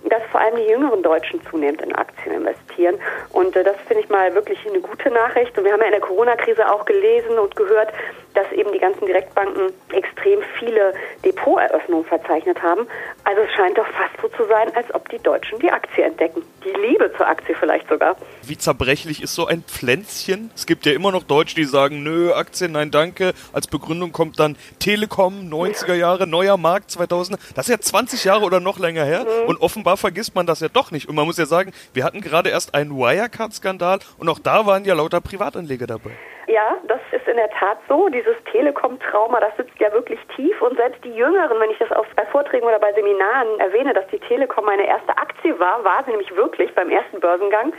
dass 0.04 0.22
vor 0.30 0.40
allem 0.40 0.56
die 0.56 0.70
jüngeren 0.70 1.02
Deutschen 1.02 1.42
zunehmend 1.50 1.82
in 1.82 1.94
Aktien 1.94 2.34
investieren. 2.34 2.96
Und 3.32 3.56
äh, 3.56 3.64
das 3.64 3.76
finde 3.86 4.02
ich 4.02 4.08
mal 4.08 4.34
wirklich 4.34 4.58
eine 4.66 4.80
gute 4.80 5.10
Nachricht. 5.10 5.56
Und 5.58 5.64
wir 5.64 5.72
haben 5.72 5.80
ja 5.80 5.86
in 5.86 5.92
der 5.92 6.00
Corona-Krise 6.00 6.70
auch 6.70 6.84
gelesen 6.84 7.38
und 7.38 7.56
gehört, 7.56 7.92
dass 8.38 8.52
eben 8.52 8.72
die 8.72 8.78
ganzen 8.78 9.04
Direktbanken 9.04 9.72
extrem 9.92 10.40
viele 10.60 10.94
Depoteröffnungen 11.24 12.06
verzeichnet 12.06 12.62
haben. 12.62 12.86
Also 13.24 13.42
es 13.42 13.50
scheint 13.52 13.76
doch 13.76 13.86
fast 13.88 14.14
so 14.22 14.28
zu 14.28 14.48
sein, 14.48 14.70
als 14.76 14.94
ob 14.94 15.08
die 15.08 15.18
Deutschen 15.18 15.58
die 15.58 15.70
Aktie 15.70 16.04
entdecken. 16.04 16.42
Die 16.64 16.80
Liebe 16.80 17.12
zur 17.16 17.26
Aktie 17.26 17.56
vielleicht 17.56 17.88
sogar. 17.88 18.16
Wie 18.42 18.56
zerbrechlich 18.56 19.22
ist 19.22 19.34
so 19.34 19.46
ein 19.46 19.64
Pflänzchen? 19.64 20.52
Es 20.54 20.66
gibt 20.66 20.86
ja 20.86 20.92
immer 20.92 21.10
noch 21.10 21.24
Deutsche, 21.24 21.56
die 21.56 21.64
sagen, 21.64 22.04
nö, 22.04 22.32
Aktien, 22.32 22.72
nein, 22.72 22.92
danke. 22.92 23.32
Als 23.52 23.66
Begründung 23.66 24.12
kommt 24.12 24.38
dann 24.38 24.56
Telekom, 24.78 25.50
90er 25.50 25.94
Jahre, 25.94 26.28
neuer 26.28 26.56
Markt 26.56 26.92
2000. 26.92 27.40
Das 27.56 27.68
ist 27.68 27.72
ja 27.72 27.80
20 27.80 28.22
Jahre 28.22 28.44
oder 28.44 28.60
noch 28.60 28.78
länger 28.78 29.04
her. 29.04 29.24
Mhm. 29.24 29.48
Und 29.48 29.60
offenbar 29.60 29.96
vergisst 29.96 30.36
man 30.36 30.46
das 30.46 30.60
ja 30.60 30.68
doch 30.68 30.92
nicht. 30.92 31.08
Und 31.08 31.16
man 31.16 31.26
muss 31.26 31.38
ja 31.38 31.46
sagen, 31.46 31.72
wir 31.92 32.04
hatten 32.04 32.20
gerade 32.20 32.50
erst 32.50 32.74
einen 32.74 32.96
Wirecard-Skandal 32.96 33.98
und 34.16 34.28
auch 34.28 34.38
da 34.38 34.64
waren 34.64 34.84
ja 34.84 34.94
lauter 34.94 35.20
Privatanleger 35.20 35.88
dabei. 35.88 36.12
Ja, 36.48 36.78
das 36.84 37.00
ist 37.12 37.28
in 37.28 37.36
der 37.36 37.50
Tat 37.50 37.76
so. 37.88 38.08
Dieses 38.08 38.34
Telekom-Trauma, 38.50 39.38
das 39.38 39.54
sitzt 39.58 39.78
ja 39.78 39.92
wirklich 39.92 40.18
tief. 40.34 40.60
Und 40.62 40.78
selbst 40.78 41.04
die 41.04 41.12
Jüngeren, 41.14 41.60
wenn 41.60 41.70
ich 41.70 41.78
das 41.78 41.92
auf, 41.92 42.06
bei 42.16 42.24
Vorträgen 42.24 42.66
oder 42.66 42.78
bei 42.78 42.90
Seminaren 42.94 43.60
erwähne, 43.60 43.92
dass 43.92 44.06
die 44.08 44.18
Telekom 44.18 44.64
meine 44.64 44.86
erste 44.86 45.10
Aktie 45.18 45.58
war, 45.60 45.84
war 45.84 46.02
sie 46.04 46.10
nämlich 46.10 46.34
wirklich 46.34 46.74
beim 46.74 46.88
ersten 46.88 47.20
Börsengang. 47.20 47.74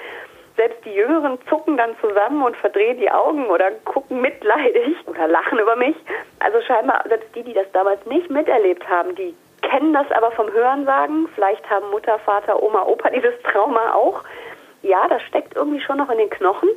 Selbst 0.56 0.86
die 0.86 0.94
Jüngeren 0.94 1.40
zucken 1.50 1.78
dann 1.78 1.98
zusammen 2.00 2.44
und 2.44 2.56
verdrehen 2.58 3.00
die 3.00 3.10
Augen 3.10 3.48
oder 3.48 3.72
gucken 3.86 4.22
mitleidig 4.22 4.96
oder 5.08 5.28
lachen 5.28 5.58
über 5.58 5.76
mich. 5.76 5.96
Also 6.38 6.62
scheinbar 6.62 7.04
selbst 7.08 7.36
die, 7.36 7.42
die 7.42 7.54
das 7.54 7.72
damals 7.72 8.06
nicht 8.06 8.30
miterlebt 8.30 8.88
haben, 8.88 9.16
die 9.16 9.36
kennen 9.64 9.94
das 9.94 10.12
aber 10.12 10.32
vom 10.32 10.52
Hörensagen. 10.52 11.28
Vielleicht 11.34 11.68
haben 11.72 11.90
Mutter, 11.90 12.20
Vater, 12.20 12.62
Oma, 12.62 12.84
Opa 12.84 13.10
dieses 13.10 13.34
Trauma 13.44 13.94
auch. 13.94 14.22
Ja, 14.82 15.08
das 15.08 15.22
steckt 15.24 15.56
irgendwie 15.56 15.82
schon 15.82 15.98
noch 15.98 16.10
in 16.10 16.20
den 16.20 16.30
Knochen. 16.30 16.70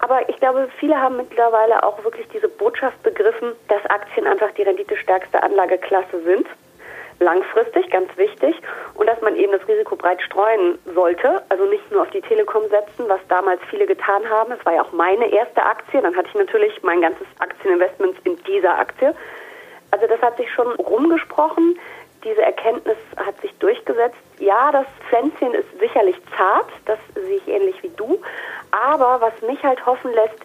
Aber 0.00 0.28
ich 0.28 0.36
glaube, 0.36 0.68
viele 0.78 1.00
haben 1.00 1.16
mittlerweile 1.16 1.82
auch 1.82 2.02
wirklich 2.04 2.26
diese 2.28 2.48
Botschaft 2.48 3.02
begriffen, 3.02 3.52
dass 3.68 3.84
Aktien 3.86 4.26
einfach 4.26 4.50
die 4.52 4.62
renditestärkste 4.62 5.42
Anlageklasse 5.42 6.22
sind. 6.22 6.46
Langfristig, 7.20 7.90
ganz 7.90 8.16
wichtig. 8.16 8.54
Und 8.94 9.08
dass 9.08 9.20
man 9.20 9.34
eben 9.34 9.50
das 9.50 9.66
Risiko 9.66 9.96
breit 9.96 10.22
streuen 10.22 10.78
sollte. 10.94 11.42
Also 11.48 11.64
nicht 11.64 11.90
nur 11.90 12.02
auf 12.02 12.10
die 12.10 12.20
Telekom 12.20 12.62
setzen, 12.68 13.08
was 13.08 13.18
damals 13.28 13.60
viele 13.70 13.86
getan 13.86 14.28
haben. 14.30 14.52
Es 14.52 14.64
war 14.64 14.74
ja 14.74 14.82
auch 14.82 14.92
meine 14.92 15.28
erste 15.28 15.64
Aktie. 15.64 16.00
Dann 16.00 16.16
hatte 16.16 16.28
ich 16.28 16.34
natürlich 16.36 16.80
mein 16.84 17.00
ganzes 17.00 17.26
Aktieninvestment 17.40 18.16
in 18.22 18.36
dieser 18.44 18.78
Aktie. 18.78 19.14
Also 19.90 20.06
das 20.06 20.20
hat 20.22 20.36
sich 20.36 20.52
schon 20.52 20.68
rumgesprochen. 20.76 21.76
Diese 22.24 22.42
Erkenntnis 22.42 22.96
hat 23.16 23.40
sich 23.40 23.52
durchgesetzt. 23.58 24.18
Ja, 24.38 24.72
das 24.72 24.86
Pflänzchen 25.08 25.54
ist 25.54 25.68
sicherlich 25.78 26.16
zart, 26.36 26.68
das 26.86 26.98
sehe 27.14 27.36
ich 27.36 27.48
ähnlich 27.48 27.82
wie 27.82 27.90
du. 27.96 28.20
Aber 28.70 29.20
was 29.20 29.40
mich 29.42 29.62
halt 29.62 29.84
hoffen 29.86 30.12
lässt, 30.12 30.38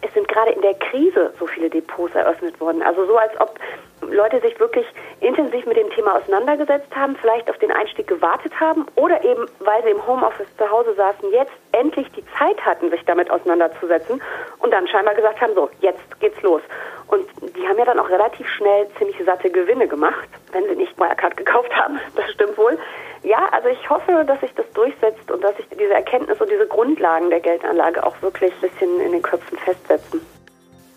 es 0.00 0.12
sind 0.14 0.28
gerade 0.28 0.52
in 0.52 0.62
der 0.62 0.74
Krise 0.74 1.32
so 1.38 1.46
viele 1.46 1.70
Depots 1.70 2.14
eröffnet 2.14 2.60
worden. 2.60 2.82
Also 2.82 3.06
so, 3.06 3.16
als 3.16 3.32
ob 3.40 3.58
Leute 4.02 4.40
sich 4.40 4.58
wirklich 4.60 4.86
intensiv 5.20 5.66
mit 5.66 5.76
dem 5.76 5.90
Thema 5.90 6.16
auseinandergesetzt 6.16 6.94
haben, 6.94 7.16
vielleicht 7.16 7.50
auf 7.50 7.58
den 7.58 7.72
Einstieg 7.72 8.06
gewartet 8.06 8.52
haben 8.60 8.86
oder 8.94 9.24
eben, 9.24 9.46
weil 9.58 9.82
sie 9.82 9.90
im 9.90 10.06
Homeoffice 10.06 10.46
zu 10.56 10.70
Hause 10.70 10.94
saßen, 10.94 11.32
jetzt 11.32 11.52
endlich 11.72 12.10
die 12.12 12.24
Zeit 12.38 12.64
hatten, 12.64 12.90
sich 12.90 13.04
damit 13.06 13.30
auseinanderzusetzen 13.30 14.22
und 14.60 14.70
dann 14.72 14.86
scheinbar 14.86 15.14
gesagt 15.14 15.40
haben, 15.40 15.54
so, 15.54 15.68
jetzt 15.80 16.20
geht's 16.20 16.40
los. 16.42 16.62
Und 17.08 17.26
die 17.56 17.66
haben 17.66 17.78
ja 17.78 17.86
dann 17.86 17.98
auch 17.98 18.08
relativ 18.08 18.48
schnell 18.48 18.86
ziemlich 18.98 19.16
satte 19.24 19.50
Gewinne 19.50 19.88
gemacht, 19.88 20.28
wenn 20.52 20.68
sie 20.68 20.76
nicht 20.76 20.96
Wirecard 20.98 21.36
gekauft 21.36 21.74
haben. 21.74 21.98
Das 22.14 22.30
stimmt 22.32 22.58
wohl. 22.58 22.78
Ja, 23.22 23.48
also 23.52 23.68
ich 23.68 23.90
hoffe, 23.90 24.24
dass 24.26 24.40
sich 24.40 24.52
das 24.54 24.66
durchsetzt 24.74 25.30
und 25.30 25.42
dass 25.42 25.56
sich 25.56 25.66
diese 25.70 25.94
Erkenntnis 25.94 26.40
und 26.40 26.50
diese 26.50 26.66
Grundlagen 26.66 27.30
der 27.30 27.40
Geldanlage 27.40 28.04
auch 28.04 28.20
wirklich 28.22 28.52
ein 28.52 28.70
bisschen 28.70 29.00
in 29.00 29.12
den 29.12 29.22
Köpfen 29.22 29.58
festsetzen. 29.58 30.20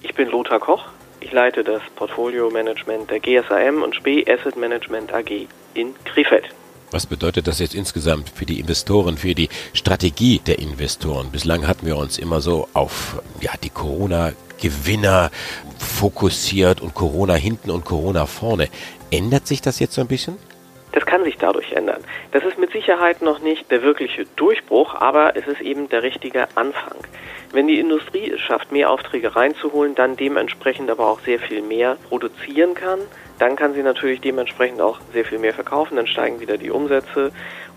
Ich 0.01 0.13
bin 0.15 0.29
Lothar 0.29 0.59
Koch. 0.59 0.85
Ich 1.19 1.31
leite 1.31 1.63
das 1.63 1.81
Portfolio-Management 1.95 3.11
der 3.11 3.19
GSAM 3.19 3.83
und 3.83 3.95
SPE 3.95 4.25
Asset 4.27 4.55
Management 4.55 5.13
AG 5.13 5.47
in 5.75 5.93
Krefeld. 6.05 6.49
Was 6.89 7.05
bedeutet 7.05 7.47
das 7.47 7.59
jetzt 7.59 7.73
insgesamt 7.73 8.29
für 8.29 8.45
die 8.45 8.59
Investoren, 8.59 9.17
für 9.17 9.33
die 9.33 9.47
Strategie 9.73 10.39
der 10.39 10.59
Investoren? 10.59 11.31
Bislang 11.31 11.67
hatten 11.67 11.85
wir 11.85 11.95
uns 11.95 12.17
immer 12.17 12.41
so 12.41 12.67
auf 12.73 13.21
ja, 13.39 13.51
die 13.63 13.69
Corona-Gewinner 13.69 15.31
fokussiert 15.77 16.81
und 16.81 16.93
Corona 16.93 17.35
hinten 17.35 17.71
und 17.71 17.85
Corona 17.85 18.25
vorne. 18.25 18.67
Ändert 19.09 19.47
sich 19.47 19.61
das 19.61 19.79
jetzt 19.79 19.93
so 19.93 20.01
ein 20.01 20.07
bisschen? 20.07 20.37
Das 20.91 21.05
kann 21.05 21.23
sich 21.23 21.37
dadurch 21.37 21.71
ändern. 21.71 22.03
Das 22.31 22.43
ist 22.43 22.57
mit 22.57 22.71
Sicherheit 22.71 23.21
noch 23.21 23.39
nicht 23.39 23.71
der 23.71 23.81
wirkliche 23.81 24.25
Durchbruch, 24.35 24.95
aber 24.95 25.35
es 25.35 25.47
ist 25.47 25.61
eben 25.61 25.89
der 25.89 26.03
richtige 26.03 26.47
Anfang. 26.55 26.97
Wenn 27.53 27.67
die 27.67 27.79
Industrie 27.79 28.29
es 28.31 28.39
schafft, 28.39 28.71
mehr 28.71 28.89
Aufträge 28.89 29.35
reinzuholen, 29.35 29.95
dann 29.95 30.15
dementsprechend 30.15 30.89
aber 30.89 31.07
auch 31.07 31.19
sehr 31.21 31.39
viel 31.39 31.61
mehr 31.61 31.97
produzieren 32.09 32.73
kann, 32.75 32.99
dann 33.39 33.55
kann 33.55 33.73
sie 33.73 33.83
natürlich 33.83 34.21
dementsprechend 34.21 34.81
auch 34.81 34.99
sehr 35.13 35.25
viel 35.25 35.39
mehr 35.39 35.53
verkaufen, 35.53 35.95
dann 35.95 36.07
steigen 36.07 36.39
wieder 36.39 36.57
die 36.57 36.71
Umsätze 36.71 37.31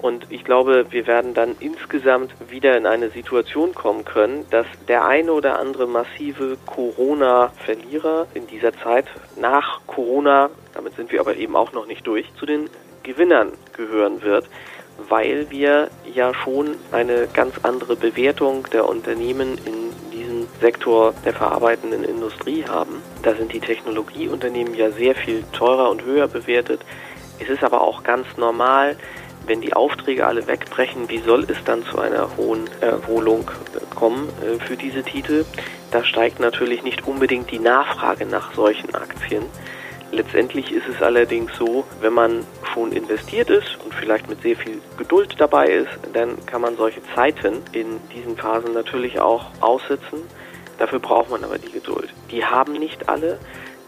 und 0.04 0.26
ich 0.28 0.44
glaube, 0.44 0.84
wir 0.90 1.06
werden 1.06 1.32
dann 1.32 1.56
insgesamt 1.60 2.34
wieder 2.50 2.76
in 2.76 2.84
eine 2.84 3.08
Situation 3.08 3.74
kommen 3.74 4.04
können, 4.04 4.44
dass 4.50 4.66
der 4.86 5.06
eine 5.06 5.32
oder 5.32 5.58
andere 5.58 5.86
massive 5.86 6.58
Corona-Verlierer 6.66 8.26
in 8.34 8.46
dieser 8.46 8.74
Zeit 8.74 9.06
nach 9.40 9.80
Corona, 9.86 10.50
damit 10.74 10.94
sind 10.96 11.10
wir 11.10 11.20
aber 11.20 11.36
eben 11.36 11.56
auch 11.56 11.72
noch 11.72 11.86
nicht 11.86 12.06
durch, 12.06 12.26
zu 12.38 12.44
den 12.44 12.68
Gewinnern 13.04 13.52
gehören 13.76 14.22
wird, 14.22 14.48
weil 15.08 15.46
wir 15.50 15.90
ja 16.12 16.34
schon 16.34 16.76
eine 16.90 17.28
ganz 17.32 17.54
andere 17.62 17.94
Bewertung 17.94 18.66
der 18.72 18.88
Unternehmen 18.88 19.58
in 19.64 20.10
diesem 20.12 20.48
Sektor 20.60 21.14
der 21.24 21.32
verarbeitenden 21.32 22.02
Industrie 22.02 22.64
haben. 22.64 23.02
Da 23.22 23.34
sind 23.34 23.52
die 23.52 23.60
Technologieunternehmen 23.60 24.74
ja 24.74 24.90
sehr 24.90 25.14
viel 25.14 25.44
teurer 25.52 25.90
und 25.90 26.04
höher 26.04 26.26
bewertet. 26.26 26.80
Es 27.38 27.48
ist 27.48 27.62
aber 27.62 27.80
auch 27.80 28.02
ganz 28.02 28.26
normal, 28.36 28.96
wenn 29.46 29.60
die 29.60 29.74
Aufträge 29.74 30.26
alle 30.26 30.46
wegbrechen, 30.46 31.08
wie 31.10 31.18
soll 31.18 31.44
es 31.48 31.62
dann 31.64 31.84
zu 31.84 31.98
einer 31.98 32.36
hohen 32.36 32.68
Erholung 32.80 33.50
kommen 33.94 34.28
äh, 34.40 34.58
für 34.64 34.76
diese 34.76 35.02
Titel? 35.02 35.44
Da 35.90 36.04
steigt 36.04 36.40
natürlich 36.40 36.82
nicht 36.82 37.06
unbedingt 37.06 37.50
die 37.50 37.58
Nachfrage 37.58 38.26
nach 38.26 38.54
solchen 38.54 38.94
Aktien. 38.94 39.44
Letztendlich 40.12 40.70
ist 40.72 40.86
es 40.88 41.02
allerdings 41.02 41.52
so, 41.56 41.84
wenn 42.00 42.12
man 42.12 42.46
schon 42.72 42.92
investiert 42.92 43.50
ist 43.50 43.78
und 43.84 43.92
vielleicht 43.94 44.28
mit 44.28 44.42
sehr 44.42 44.56
viel 44.56 44.80
Geduld 44.96 45.34
dabei 45.38 45.68
ist, 45.68 45.90
dann 46.12 46.44
kann 46.46 46.60
man 46.60 46.76
solche 46.76 47.00
Zeiten 47.14 47.62
in 47.72 48.00
diesen 48.14 48.36
Phasen 48.36 48.72
natürlich 48.74 49.18
auch 49.20 49.46
aussitzen. 49.60 50.20
Dafür 50.78 50.98
braucht 50.98 51.30
man 51.30 51.44
aber 51.44 51.58
die 51.58 51.70
Geduld. 51.70 52.12
Die 52.30 52.44
haben 52.44 52.74
nicht 52.74 53.08
alle, 53.08 53.38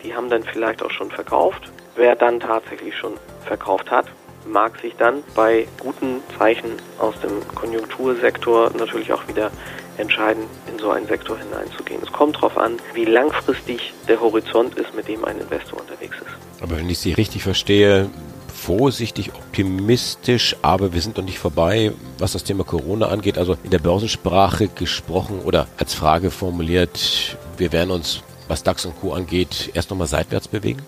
die 0.02 0.14
haben 0.14 0.28
dann 0.30 0.42
vielleicht 0.42 0.82
auch 0.82 0.90
schon 0.90 1.10
verkauft. 1.10 1.70
Wer 1.96 2.14
dann 2.14 2.40
tatsächlich 2.40 2.96
schon 2.96 3.14
verkauft 3.44 3.90
hat, 3.90 4.06
mag 4.50 4.78
sich 4.80 4.94
dann 4.96 5.22
bei 5.34 5.66
guten 5.80 6.20
Zeichen 6.38 6.72
aus 6.98 7.14
dem 7.20 7.46
Konjunktursektor 7.54 8.70
natürlich 8.78 9.12
auch 9.12 9.26
wieder 9.28 9.50
entscheiden, 9.98 10.44
in 10.70 10.78
so 10.78 10.90
einen 10.90 11.06
Sektor 11.06 11.38
hineinzugehen. 11.38 12.00
Es 12.02 12.12
kommt 12.12 12.36
darauf 12.36 12.56
an, 12.58 12.76
wie 12.94 13.04
langfristig 13.04 13.94
der 14.08 14.20
Horizont 14.20 14.74
ist, 14.76 14.94
mit 14.94 15.08
dem 15.08 15.24
ein 15.24 15.38
Investor 15.38 15.80
unterwegs 15.80 16.16
ist. 16.16 16.62
Aber 16.62 16.76
wenn 16.76 16.88
ich 16.88 16.98
Sie 16.98 17.12
richtig 17.12 17.42
verstehe, 17.42 18.10
vorsichtig 18.56 19.32
optimistisch, 19.34 20.56
aber 20.62 20.92
wir 20.92 21.00
sind 21.00 21.16
noch 21.16 21.24
nicht 21.24 21.38
vorbei, 21.38 21.92
was 22.18 22.32
das 22.32 22.44
Thema 22.44 22.64
Corona 22.64 23.08
angeht. 23.08 23.38
Also 23.38 23.56
in 23.62 23.70
der 23.70 23.78
Börsensprache 23.78 24.68
gesprochen 24.68 25.40
oder 25.44 25.68
als 25.76 25.94
Frage 25.94 26.30
formuliert, 26.30 27.36
wir 27.58 27.72
werden 27.72 27.90
uns, 27.90 28.22
was 28.48 28.62
DAX 28.62 28.84
und 28.86 28.98
Co. 29.00 29.12
angeht, 29.12 29.70
erst 29.74 29.90
nochmal 29.90 30.08
seitwärts 30.08 30.48
bewegen? 30.48 30.82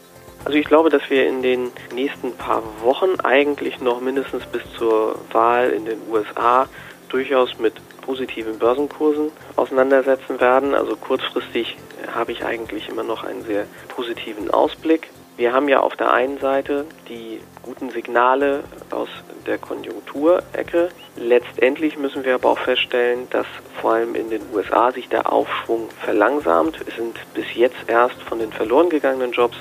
Also 0.44 0.58
ich 0.58 0.66
glaube, 0.66 0.88
dass 0.88 1.08
wir 1.10 1.26
in 1.26 1.42
den 1.42 1.72
nächsten 1.94 2.32
paar 2.36 2.62
Wochen 2.82 3.20
eigentlich 3.22 3.80
noch 3.80 4.00
mindestens 4.00 4.46
bis 4.46 4.62
zur 4.78 5.16
Wahl 5.32 5.70
in 5.70 5.84
den 5.84 5.98
USA 6.10 6.68
durchaus 7.08 7.58
mit 7.58 7.74
positiven 8.02 8.58
Börsenkursen 8.58 9.30
auseinandersetzen 9.56 10.40
werden. 10.40 10.74
Also 10.74 10.96
kurzfristig 10.96 11.76
habe 12.14 12.32
ich 12.32 12.44
eigentlich 12.44 12.88
immer 12.88 13.02
noch 13.02 13.24
einen 13.24 13.42
sehr 13.42 13.66
positiven 13.88 14.50
Ausblick. 14.50 15.10
Wir 15.36 15.52
haben 15.52 15.68
ja 15.68 15.80
auf 15.80 15.94
der 15.94 16.12
einen 16.12 16.38
Seite 16.38 16.84
die 17.08 17.40
guten 17.62 17.90
Signale 17.90 18.64
aus 18.90 19.08
der 19.46 19.58
Konjunkturecke. 19.58 20.88
Letztendlich 21.16 21.98
müssen 21.98 22.24
wir 22.24 22.34
aber 22.34 22.50
auch 22.50 22.58
feststellen, 22.58 23.28
dass 23.30 23.46
vor 23.80 23.92
allem 23.92 24.14
in 24.14 24.30
den 24.30 24.42
USA 24.52 24.90
sich 24.90 25.08
der 25.08 25.30
Aufschwung 25.32 25.88
verlangsamt. 26.02 26.80
Es 26.88 26.96
sind 26.96 27.18
bis 27.34 27.44
jetzt 27.54 27.76
erst 27.86 28.20
von 28.22 28.38
den 28.38 28.52
verloren 28.52 28.88
gegangenen 28.88 29.32
Jobs 29.32 29.56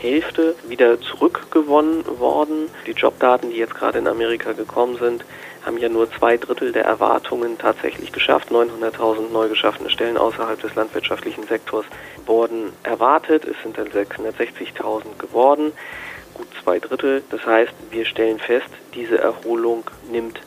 Hälfte 0.00 0.54
wieder 0.66 1.00
zurückgewonnen 1.00 2.04
worden. 2.18 2.68
Die 2.86 2.92
Jobdaten, 2.92 3.50
die 3.50 3.56
jetzt 3.56 3.74
gerade 3.74 3.98
in 3.98 4.06
Amerika 4.06 4.52
gekommen 4.52 4.96
sind, 4.96 5.24
haben 5.64 5.76
ja 5.76 5.90
nur 5.90 6.10
zwei 6.10 6.38
Drittel 6.38 6.72
der 6.72 6.84
Erwartungen 6.84 7.58
tatsächlich 7.58 8.12
geschafft. 8.12 8.50
900.000 8.50 9.30
neu 9.30 9.48
geschaffene 9.48 9.90
Stellen 9.90 10.16
außerhalb 10.16 10.60
des 10.60 10.74
landwirtschaftlichen 10.74 11.46
Sektors 11.46 11.84
wurden 12.24 12.72
erwartet. 12.82 13.44
Es 13.44 13.56
sind 13.62 13.76
dann 13.76 13.88
660.000 13.88 15.18
geworden, 15.18 15.72
gut 16.34 16.48
zwei 16.62 16.78
Drittel. 16.78 17.22
Das 17.30 17.44
heißt, 17.44 17.74
wir 17.90 18.06
stellen 18.06 18.38
fest, 18.38 18.70
diese 18.94 19.18
Erholung 19.18 19.84
nimmt. 20.10 20.40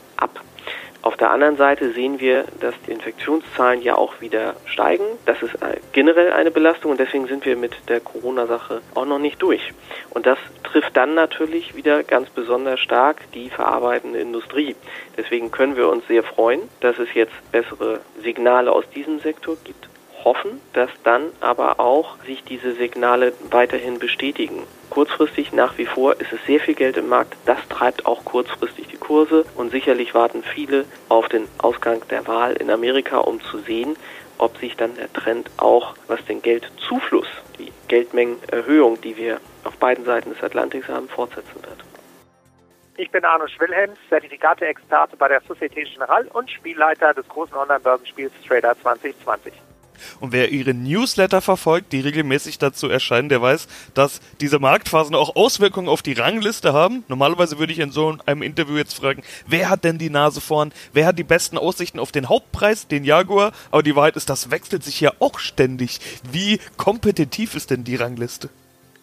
Auf 1.03 1.17
der 1.17 1.31
anderen 1.31 1.57
Seite 1.57 1.91
sehen 1.91 2.21
wir, 2.21 2.45
dass 2.61 2.73
die 2.87 2.91
Infektionszahlen 2.93 3.81
ja 3.81 3.95
auch 3.95 4.21
wieder 4.21 4.55
steigen. 4.65 5.03
Das 5.25 5.43
ist 5.43 5.53
generell 5.91 6.31
eine 6.31 6.49
Belastung 6.49 6.91
und 6.91 6.99
deswegen 6.99 7.27
sind 7.27 7.45
wir 7.45 7.57
mit 7.57 7.73
der 7.89 7.99
Corona-Sache 7.99 8.81
auch 8.95 9.05
noch 9.05 9.19
nicht 9.19 9.41
durch. 9.41 9.73
Und 10.11 10.25
das 10.25 10.39
trifft 10.63 10.95
dann 10.95 11.13
natürlich 11.13 11.75
wieder 11.75 12.03
ganz 12.03 12.29
besonders 12.29 12.79
stark 12.79 13.17
die 13.33 13.49
verarbeitende 13.49 14.19
Industrie. 14.19 14.77
Deswegen 15.17 15.51
können 15.51 15.75
wir 15.75 15.89
uns 15.89 16.07
sehr 16.07 16.23
freuen, 16.23 16.61
dass 16.79 16.97
es 16.97 17.13
jetzt 17.13 17.33
bessere 17.51 17.99
Signale 18.21 18.71
aus 18.71 18.85
diesem 18.95 19.19
Sektor 19.19 19.57
gibt 19.61 19.89
hoffen, 20.23 20.61
dass 20.71 20.89
dann 21.03 21.23
aber 21.41 21.79
auch 21.79 22.17
sich 22.25 22.43
diese 22.43 22.73
Signale 22.73 23.33
weiterhin 23.49 23.99
bestätigen. 23.99 24.63
Kurzfristig 24.89 25.53
nach 25.53 25.77
wie 25.77 25.85
vor 25.85 26.19
ist 26.19 26.31
es 26.31 26.39
sehr 26.45 26.59
viel 26.59 26.75
Geld 26.75 26.97
im 26.97 27.09
Markt. 27.09 27.35
Das 27.45 27.57
treibt 27.67 28.05
auch 28.05 28.23
kurzfristig 28.23 28.92
Kurse 29.03 29.45
und 29.55 29.71
sicherlich 29.71 30.13
warten 30.13 30.43
viele 30.43 30.85
auf 31.09 31.27
den 31.27 31.47
Ausgang 31.57 32.01
der 32.09 32.25
Wahl 32.25 32.53
in 32.53 32.71
Amerika, 32.71 33.17
um 33.17 33.41
zu 33.41 33.59
sehen, 33.59 33.95
ob 34.37 34.57
sich 34.57 34.75
dann 34.75 34.95
der 34.95 35.11
Trend 35.11 35.51
auch, 35.57 35.95
was 36.07 36.23
den 36.25 36.41
Geldzufluss, 36.41 37.27
die 37.59 37.71
Geldmengenerhöhung, 37.87 38.99
die 39.01 39.17
wir 39.17 39.39
auf 39.63 39.75
beiden 39.77 40.05
Seiten 40.05 40.31
des 40.31 40.41
Atlantiks 40.41 40.87
haben, 40.87 41.07
fortsetzen 41.09 41.61
wird. 41.61 41.83
Ich 42.95 43.09
bin 43.11 43.25
Arno 43.25 43.47
Schwilhelms, 43.47 43.97
Zertifikate-Experte 44.09 45.17
bei 45.17 45.27
der 45.27 45.41
Societe 45.41 45.81
Generale 45.81 46.29
und 46.31 46.49
Spielleiter 46.49 47.13
des 47.13 47.27
großen 47.27 47.55
Online-Börsenspiels 47.55 48.33
Trader 48.47 48.75
2020. 48.81 49.53
Und 50.19 50.31
wer 50.31 50.51
ihre 50.51 50.73
Newsletter 50.73 51.41
verfolgt, 51.41 51.93
die 51.93 52.01
regelmäßig 52.01 52.59
dazu 52.59 52.89
erscheinen, 52.89 53.29
der 53.29 53.41
weiß, 53.41 53.67
dass 53.93 54.21
diese 54.41 54.59
Marktphasen 54.59 55.15
auch 55.15 55.35
Auswirkungen 55.35 55.89
auf 55.89 56.01
die 56.01 56.13
Rangliste 56.13 56.73
haben. 56.73 57.03
Normalerweise 57.07 57.59
würde 57.59 57.73
ich 57.73 57.79
in 57.79 57.91
so 57.91 58.17
einem 58.25 58.41
Interview 58.41 58.77
jetzt 58.77 58.93
fragen, 58.93 59.23
wer 59.47 59.69
hat 59.69 59.83
denn 59.83 59.97
die 59.97 60.09
Nase 60.09 60.41
vorn? 60.41 60.73
Wer 60.93 61.05
hat 61.05 61.19
die 61.19 61.23
besten 61.23 61.57
Aussichten 61.57 61.99
auf 61.99 62.11
den 62.11 62.29
Hauptpreis, 62.29 62.87
den 62.87 63.03
Jaguar? 63.03 63.51
Aber 63.71 63.83
die 63.83 63.95
Wahrheit 63.95 64.15
ist, 64.15 64.29
das 64.29 64.51
wechselt 64.51 64.83
sich 64.83 65.01
ja 65.01 65.11
auch 65.19 65.39
ständig. 65.39 65.99
Wie 66.31 66.59
kompetitiv 66.77 67.55
ist 67.55 67.71
denn 67.71 67.83
die 67.83 67.95
Rangliste? 67.95 68.49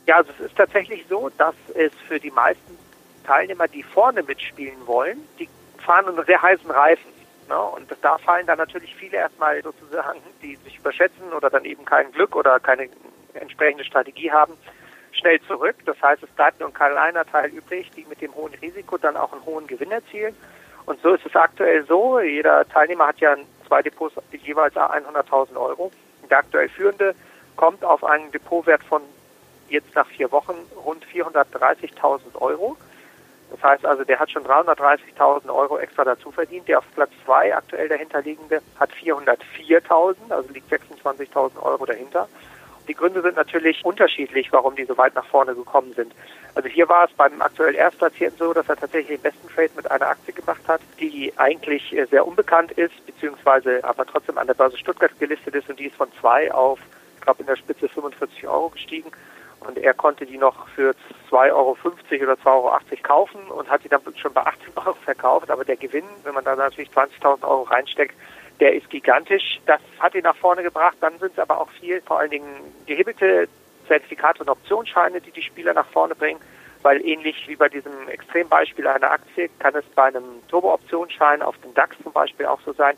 Ja, 0.07 0.17
also 0.17 0.31
es 0.39 0.47
ist 0.47 0.57
tatsächlich 0.57 1.05
so, 1.09 1.31
dass 1.39 1.55
es 1.75 1.93
für 2.09 2.19
die 2.19 2.31
meisten 2.31 2.77
Teilnehmer, 3.25 3.69
die 3.69 3.83
vorne 3.83 4.23
mitspielen 4.23 4.87
wollen, 4.87 5.19
die 5.39 5.49
fahren 5.79 6.07
einen 6.07 6.25
sehr 6.27 6.43
heißen 6.43 6.71
Reifen. 6.71 7.20
Ne? 7.51 7.61
Und 7.61 7.91
da 8.01 8.17
fallen 8.19 8.47
dann 8.47 8.59
natürlich 8.59 8.95
viele 8.95 9.17
erstmal 9.17 9.61
sozusagen, 9.61 10.21
die 10.41 10.55
sich 10.57 10.79
überschätzen 10.79 11.33
oder 11.33 11.51
dann 11.51 11.65
eben 11.65 11.85
kein 11.85 12.11
Glück 12.13 12.37
oder 12.37 12.61
keine 12.61 12.89
entsprechende 13.35 13.85
Strategie 13.85 14.31
haben, 14.31 14.55
schnell 15.11 15.41
zurück. 15.43 15.75
Das 15.85 16.01
heißt, 16.01 16.23
es 16.23 16.31
bleibt 16.31 16.61
nur 16.61 16.69
ein 16.69 16.75
kleiner 16.75 17.25
Teil 17.25 17.51
übrig, 17.51 17.91
die 17.97 18.07
mit 18.09 18.21
dem 18.21 18.33
hohen 18.37 18.55
Risiko 18.55 18.97
dann 18.99 19.17
auch 19.17 19.33
einen 19.33 19.45
hohen 19.45 19.67
Gewinn 19.67 19.91
erzielen. 19.91 20.37
Und 20.87 21.03
so 21.03 21.13
ist 21.13 21.27
es 21.27 21.35
aktuell 21.35 21.85
so. 21.87 22.21
Jeder 22.21 22.67
Teilnehmer 22.69 23.09
hat 23.09 23.19
ja 23.19 23.35
zwei 23.67 23.83
Depots 23.83 24.15
jeweils 24.31 24.77
100.000 24.77 25.57
Euro. 25.57 25.91
Der 26.31 26.39
aktuell 26.39 26.69
führende 26.69 27.17
kommt 27.57 27.85
auf 27.85 28.05
einen 28.05 28.31
Depotwert 28.31 28.85
von 28.85 29.03
jetzt 29.69 29.95
nach 29.97 30.07
vier 30.07 30.31
Wochen 30.31 30.55
rund 30.85 31.05
430.000 31.05 32.37
Euro. 32.37 32.77
Das 33.51 33.63
heißt 33.63 33.85
also, 33.85 34.05
der 34.05 34.19
hat 34.19 34.31
schon 34.31 34.45
330.000 34.45 35.53
Euro 35.53 35.79
extra 35.79 36.05
dazu 36.05 36.31
verdient. 36.31 36.69
Der 36.69 36.79
auf 36.79 36.85
Platz 36.95 37.11
2 37.25 37.55
aktuell 37.55 37.89
dahinterliegende 37.89 38.61
hat 38.79 38.91
404.000, 38.93 40.17
also 40.31 40.53
liegt 40.53 40.73
26.000 40.73 41.63
Euro 41.63 41.85
dahinter. 41.87 42.29
Die 42.89 42.95
Gründe 42.95 43.23
sind 43.23 43.37
natürlich 43.37 43.85
unterschiedlich, 43.85 44.53
warum 44.53 44.75
die 44.75 44.85
so 44.85 44.99
weit 44.99 45.15
nach 45.15 45.25
vorne 45.27 45.55
gekommen 45.55 45.93
sind. 45.95 46.13
Also 46.57 46.69
hier 46.69 46.89
war 46.89 47.05
es 47.05 47.13
beim 47.13 47.41
aktuell 47.41 47.77
Erstplatzierten 47.77 48.37
so, 48.37 48.53
dass 48.53 48.69
er 48.69 48.77
tatsächlich 48.77 49.21
den 49.21 49.31
besten 49.31 49.49
Trade 49.49 49.71
mit 49.77 49.89
einer 49.89 50.09
Aktie 50.09 50.35
gemacht 50.35 50.63
hat, 50.67 50.81
die 50.99 51.33
eigentlich 51.37 51.97
äh, 51.97 52.07
sehr 52.07 52.27
unbekannt 52.27 52.73
ist, 52.73 53.07
beziehungsweise 53.07 53.85
aber 53.85 54.07
trotzdem 54.07 54.39
an 54.39 54.49
der 54.49 54.55
Börse 54.55 54.77
Stuttgart 54.77 55.13
gelistet 55.21 55.55
ist 55.55 55.71
und 55.71 55.79
die 55.79 55.87
ist 55.87 55.95
von 55.95 56.09
2 56.21 56.53
auf, 56.53 56.81
ich 57.15 57.21
glaube, 57.21 57.43
in 57.43 57.47
der 57.47 57.57
Spitze 57.57 57.89
45 57.89 58.49
Euro 58.49 58.71
gestiegen. 58.71 59.13
Und 59.61 59.79
er 59.79 59.95
konnte 59.95 60.27
die 60.27 60.39
noch 60.39 60.69
für 60.69 60.95
2,50 61.31 61.53
Euro 61.53 61.71
oder 61.73 62.33
2,80 62.35 62.47
Euro 62.47 62.79
kaufen 63.03 63.41
und 63.49 63.69
hat 63.69 63.85
die 63.85 63.89
dann 63.89 64.01
schon 64.17 64.33
bei 64.33 64.43
18 64.43 64.73
Euro 64.77 64.95
verkauft. 65.05 65.51
Aber 65.51 65.65
der 65.65 65.77
Gewinn, 65.77 66.05
wenn 66.25 66.35
man 66.35 66.45
da 66.45 66.57
natürlich 66.57 66.91
20.000 66.91 67.43
Euro 67.43 67.63
reinsteckt, 67.63 68.15
der 68.61 68.75
ist 68.75 68.89
gigantisch. 68.91 69.61
Das 69.67 69.81
hat 69.99 70.15
ihn 70.15 70.23
nach 70.23 70.37
vorne 70.37 70.63
gebracht. 70.63 70.97
Dann 71.01 71.19
sind 71.19 71.33
es 71.33 71.39
aber 71.39 71.61
auch 71.61 71.71
viel, 71.71 72.01
vor 72.03 72.21
allen 72.21 72.31
Dingen 72.31 72.49
gehebelte 72.87 73.49
Zertifikate 73.87 74.41
und 74.41 74.49
Optionsscheine, 74.49 75.21
die 75.21 75.31
die 75.31 75.43
Spieler 75.43 75.75
nach 75.75 75.87
vorne 75.87 76.15
bringen. 76.15 76.41
Weil 76.83 77.05
ähnlich 77.05 77.47
wie 77.47 77.57
bei 77.57 77.69
diesem 77.69 78.09
Extrembeispiel 78.09 78.87
einer 78.87 79.11
Aktie 79.11 79.51
kann 79.59 79.75
es 79.75 79.85
bei 79.95 80.05
einem 80.05 80.25
Turbo-Optionsschein 80.49 81.43
auf 81.43 81.59
den 81.59 81.75
DAX 81.75 81.97
zum 82.03 82.13
Beispiel 82.13 82.47
auch 82.47 82.61
so 82.63 82.73
sein, 82.73 82.97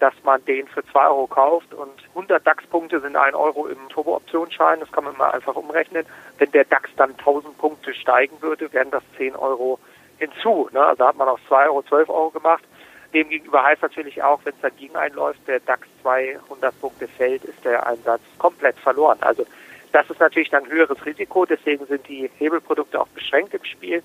dass 0.00 0.14
man 0.22 0.44
den 0.44 0.66
für 0.66 0.84
2 0.84 1.06
Euro 1.06 1.26
kauft 1.26 1.72
und 1.72 1.92
100 2.10 2.46
DAX-Punkte 2.46 3.00
sind 3.00 3.16
1 3.16 3.34
Euro 3.34 3.66
im 3.66 3.88
Turbo-Optionsschein. 3.88 4.80
Das 4.80 4.90
kann 4.92 5.04
man 5.04 5.16
mal 5.16 5.30
einfach 5.30 5.54
umrechnen. 5.54 6.04
Wenn 6.38 6.50
der 6.52 6.64
DAX 6.64 6.90
dann 6.96 7.10
1000 7.12 7.56
Punkte 7.58 7.94
steigen 7.94 8.40
würde, 8.40 8.72
wären 8.72 8.90
das 8.90 9.02
10 9.16 9.36
Euro 9.36 9.78
hinzu. 10.18 10.68
Ne? 10.72 10.84
Also 10.84 11.06
hat 11.06 11.16
man 11.16 11.28
aus 11.28 11.40
2 11.48 11.66
Euro 11.66 11.82
12 11.82 12.08
Euro 12.08 12.30
gemacht. 12.30 12.64
Demgegenüber 13.12 13.62
heißt 13.62 13.82
natürlich 13.82 14.22
auch, 14.22 14.40
wenn 14.44 14.54
es 14.54 14.60
dagegen 14.60 14.96
einläuft, 14.96 15.46
der 15.46 15.60
DAX 15.60 15.86
200 16.02 16.80
Punkte 16.80 17.06
fällt, 17.06 17.44
ist 17.44 17.64
der 17.64 17.86
Einsatz 17.86 18.22
komplett 18.38 18.76
verloren. 18.76 19.18
Also 19.20 19.46
das 19.92 20.10
ist 20.10 20.18
natürlich 20.18 20.50
dann 20.50 20.66
höheres 20.66 21.06
Risiko, 21.06 21.46
deswegen 21.46 21.86
sind 21.86 22.08
die 22.08 22.28
Hebelprodukte 22.38 23.00
auch 23.00 23.06
beschränkt 23.08 23.54
im 23.54 23.64
Spiel 23.64 24.02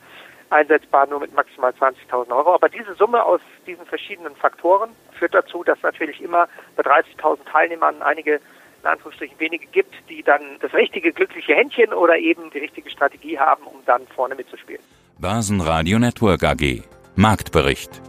einsetzbar 0.50 1.08
nur 1.08 1.20
mit 1.20 1.34
maximal 1.34 1.72
20.000 1.72 2.36
Euro. 2.36 2.54
Aber 2.54 2.70
diese 2.70 2.94
Summe 2.96 3.24
aus 3.24 3.42
diesen 3.66 3.86
verschiedenen 3.86 4.36
Faktoren 4.36 4.90
führt 5.12 5.34
dazu, 5.34 5.64
dass 5.64 5.82
natürlich 5.82 6.22
immer 6.22 6.48
bei 6.76 6.84
30.000 6.84 7.40
Teilnehmern 7.52 8.02
einige 8.02 8.40
in 8.82 8.88
Anführungsstrichen 8.90 9.40
wenige 9.40 9.66
gibt, 9.68 9.94
die 10.10 10.24
dann 10.24 10.42
das 10.62 10.74
richtige 10.74 11.12
glückliche 11.12 11.54
Händchen 11.54 11.94
oder 11.94 12.18
eben 12.18 12.50
die 12.52 12.60
richtige 12.60 12.90
Strategie 12.90 13.38
haben, 13.38 13.64
um 13.64 13.76
dann 13.86 14.08
vorne 14.08 14.36
mitzuspielen. 14.36 14.82
Börsenradio 15.20 16.00
Network 16.00 16.44
AG 16.44 16.84
Marktbericht 17.16 18.02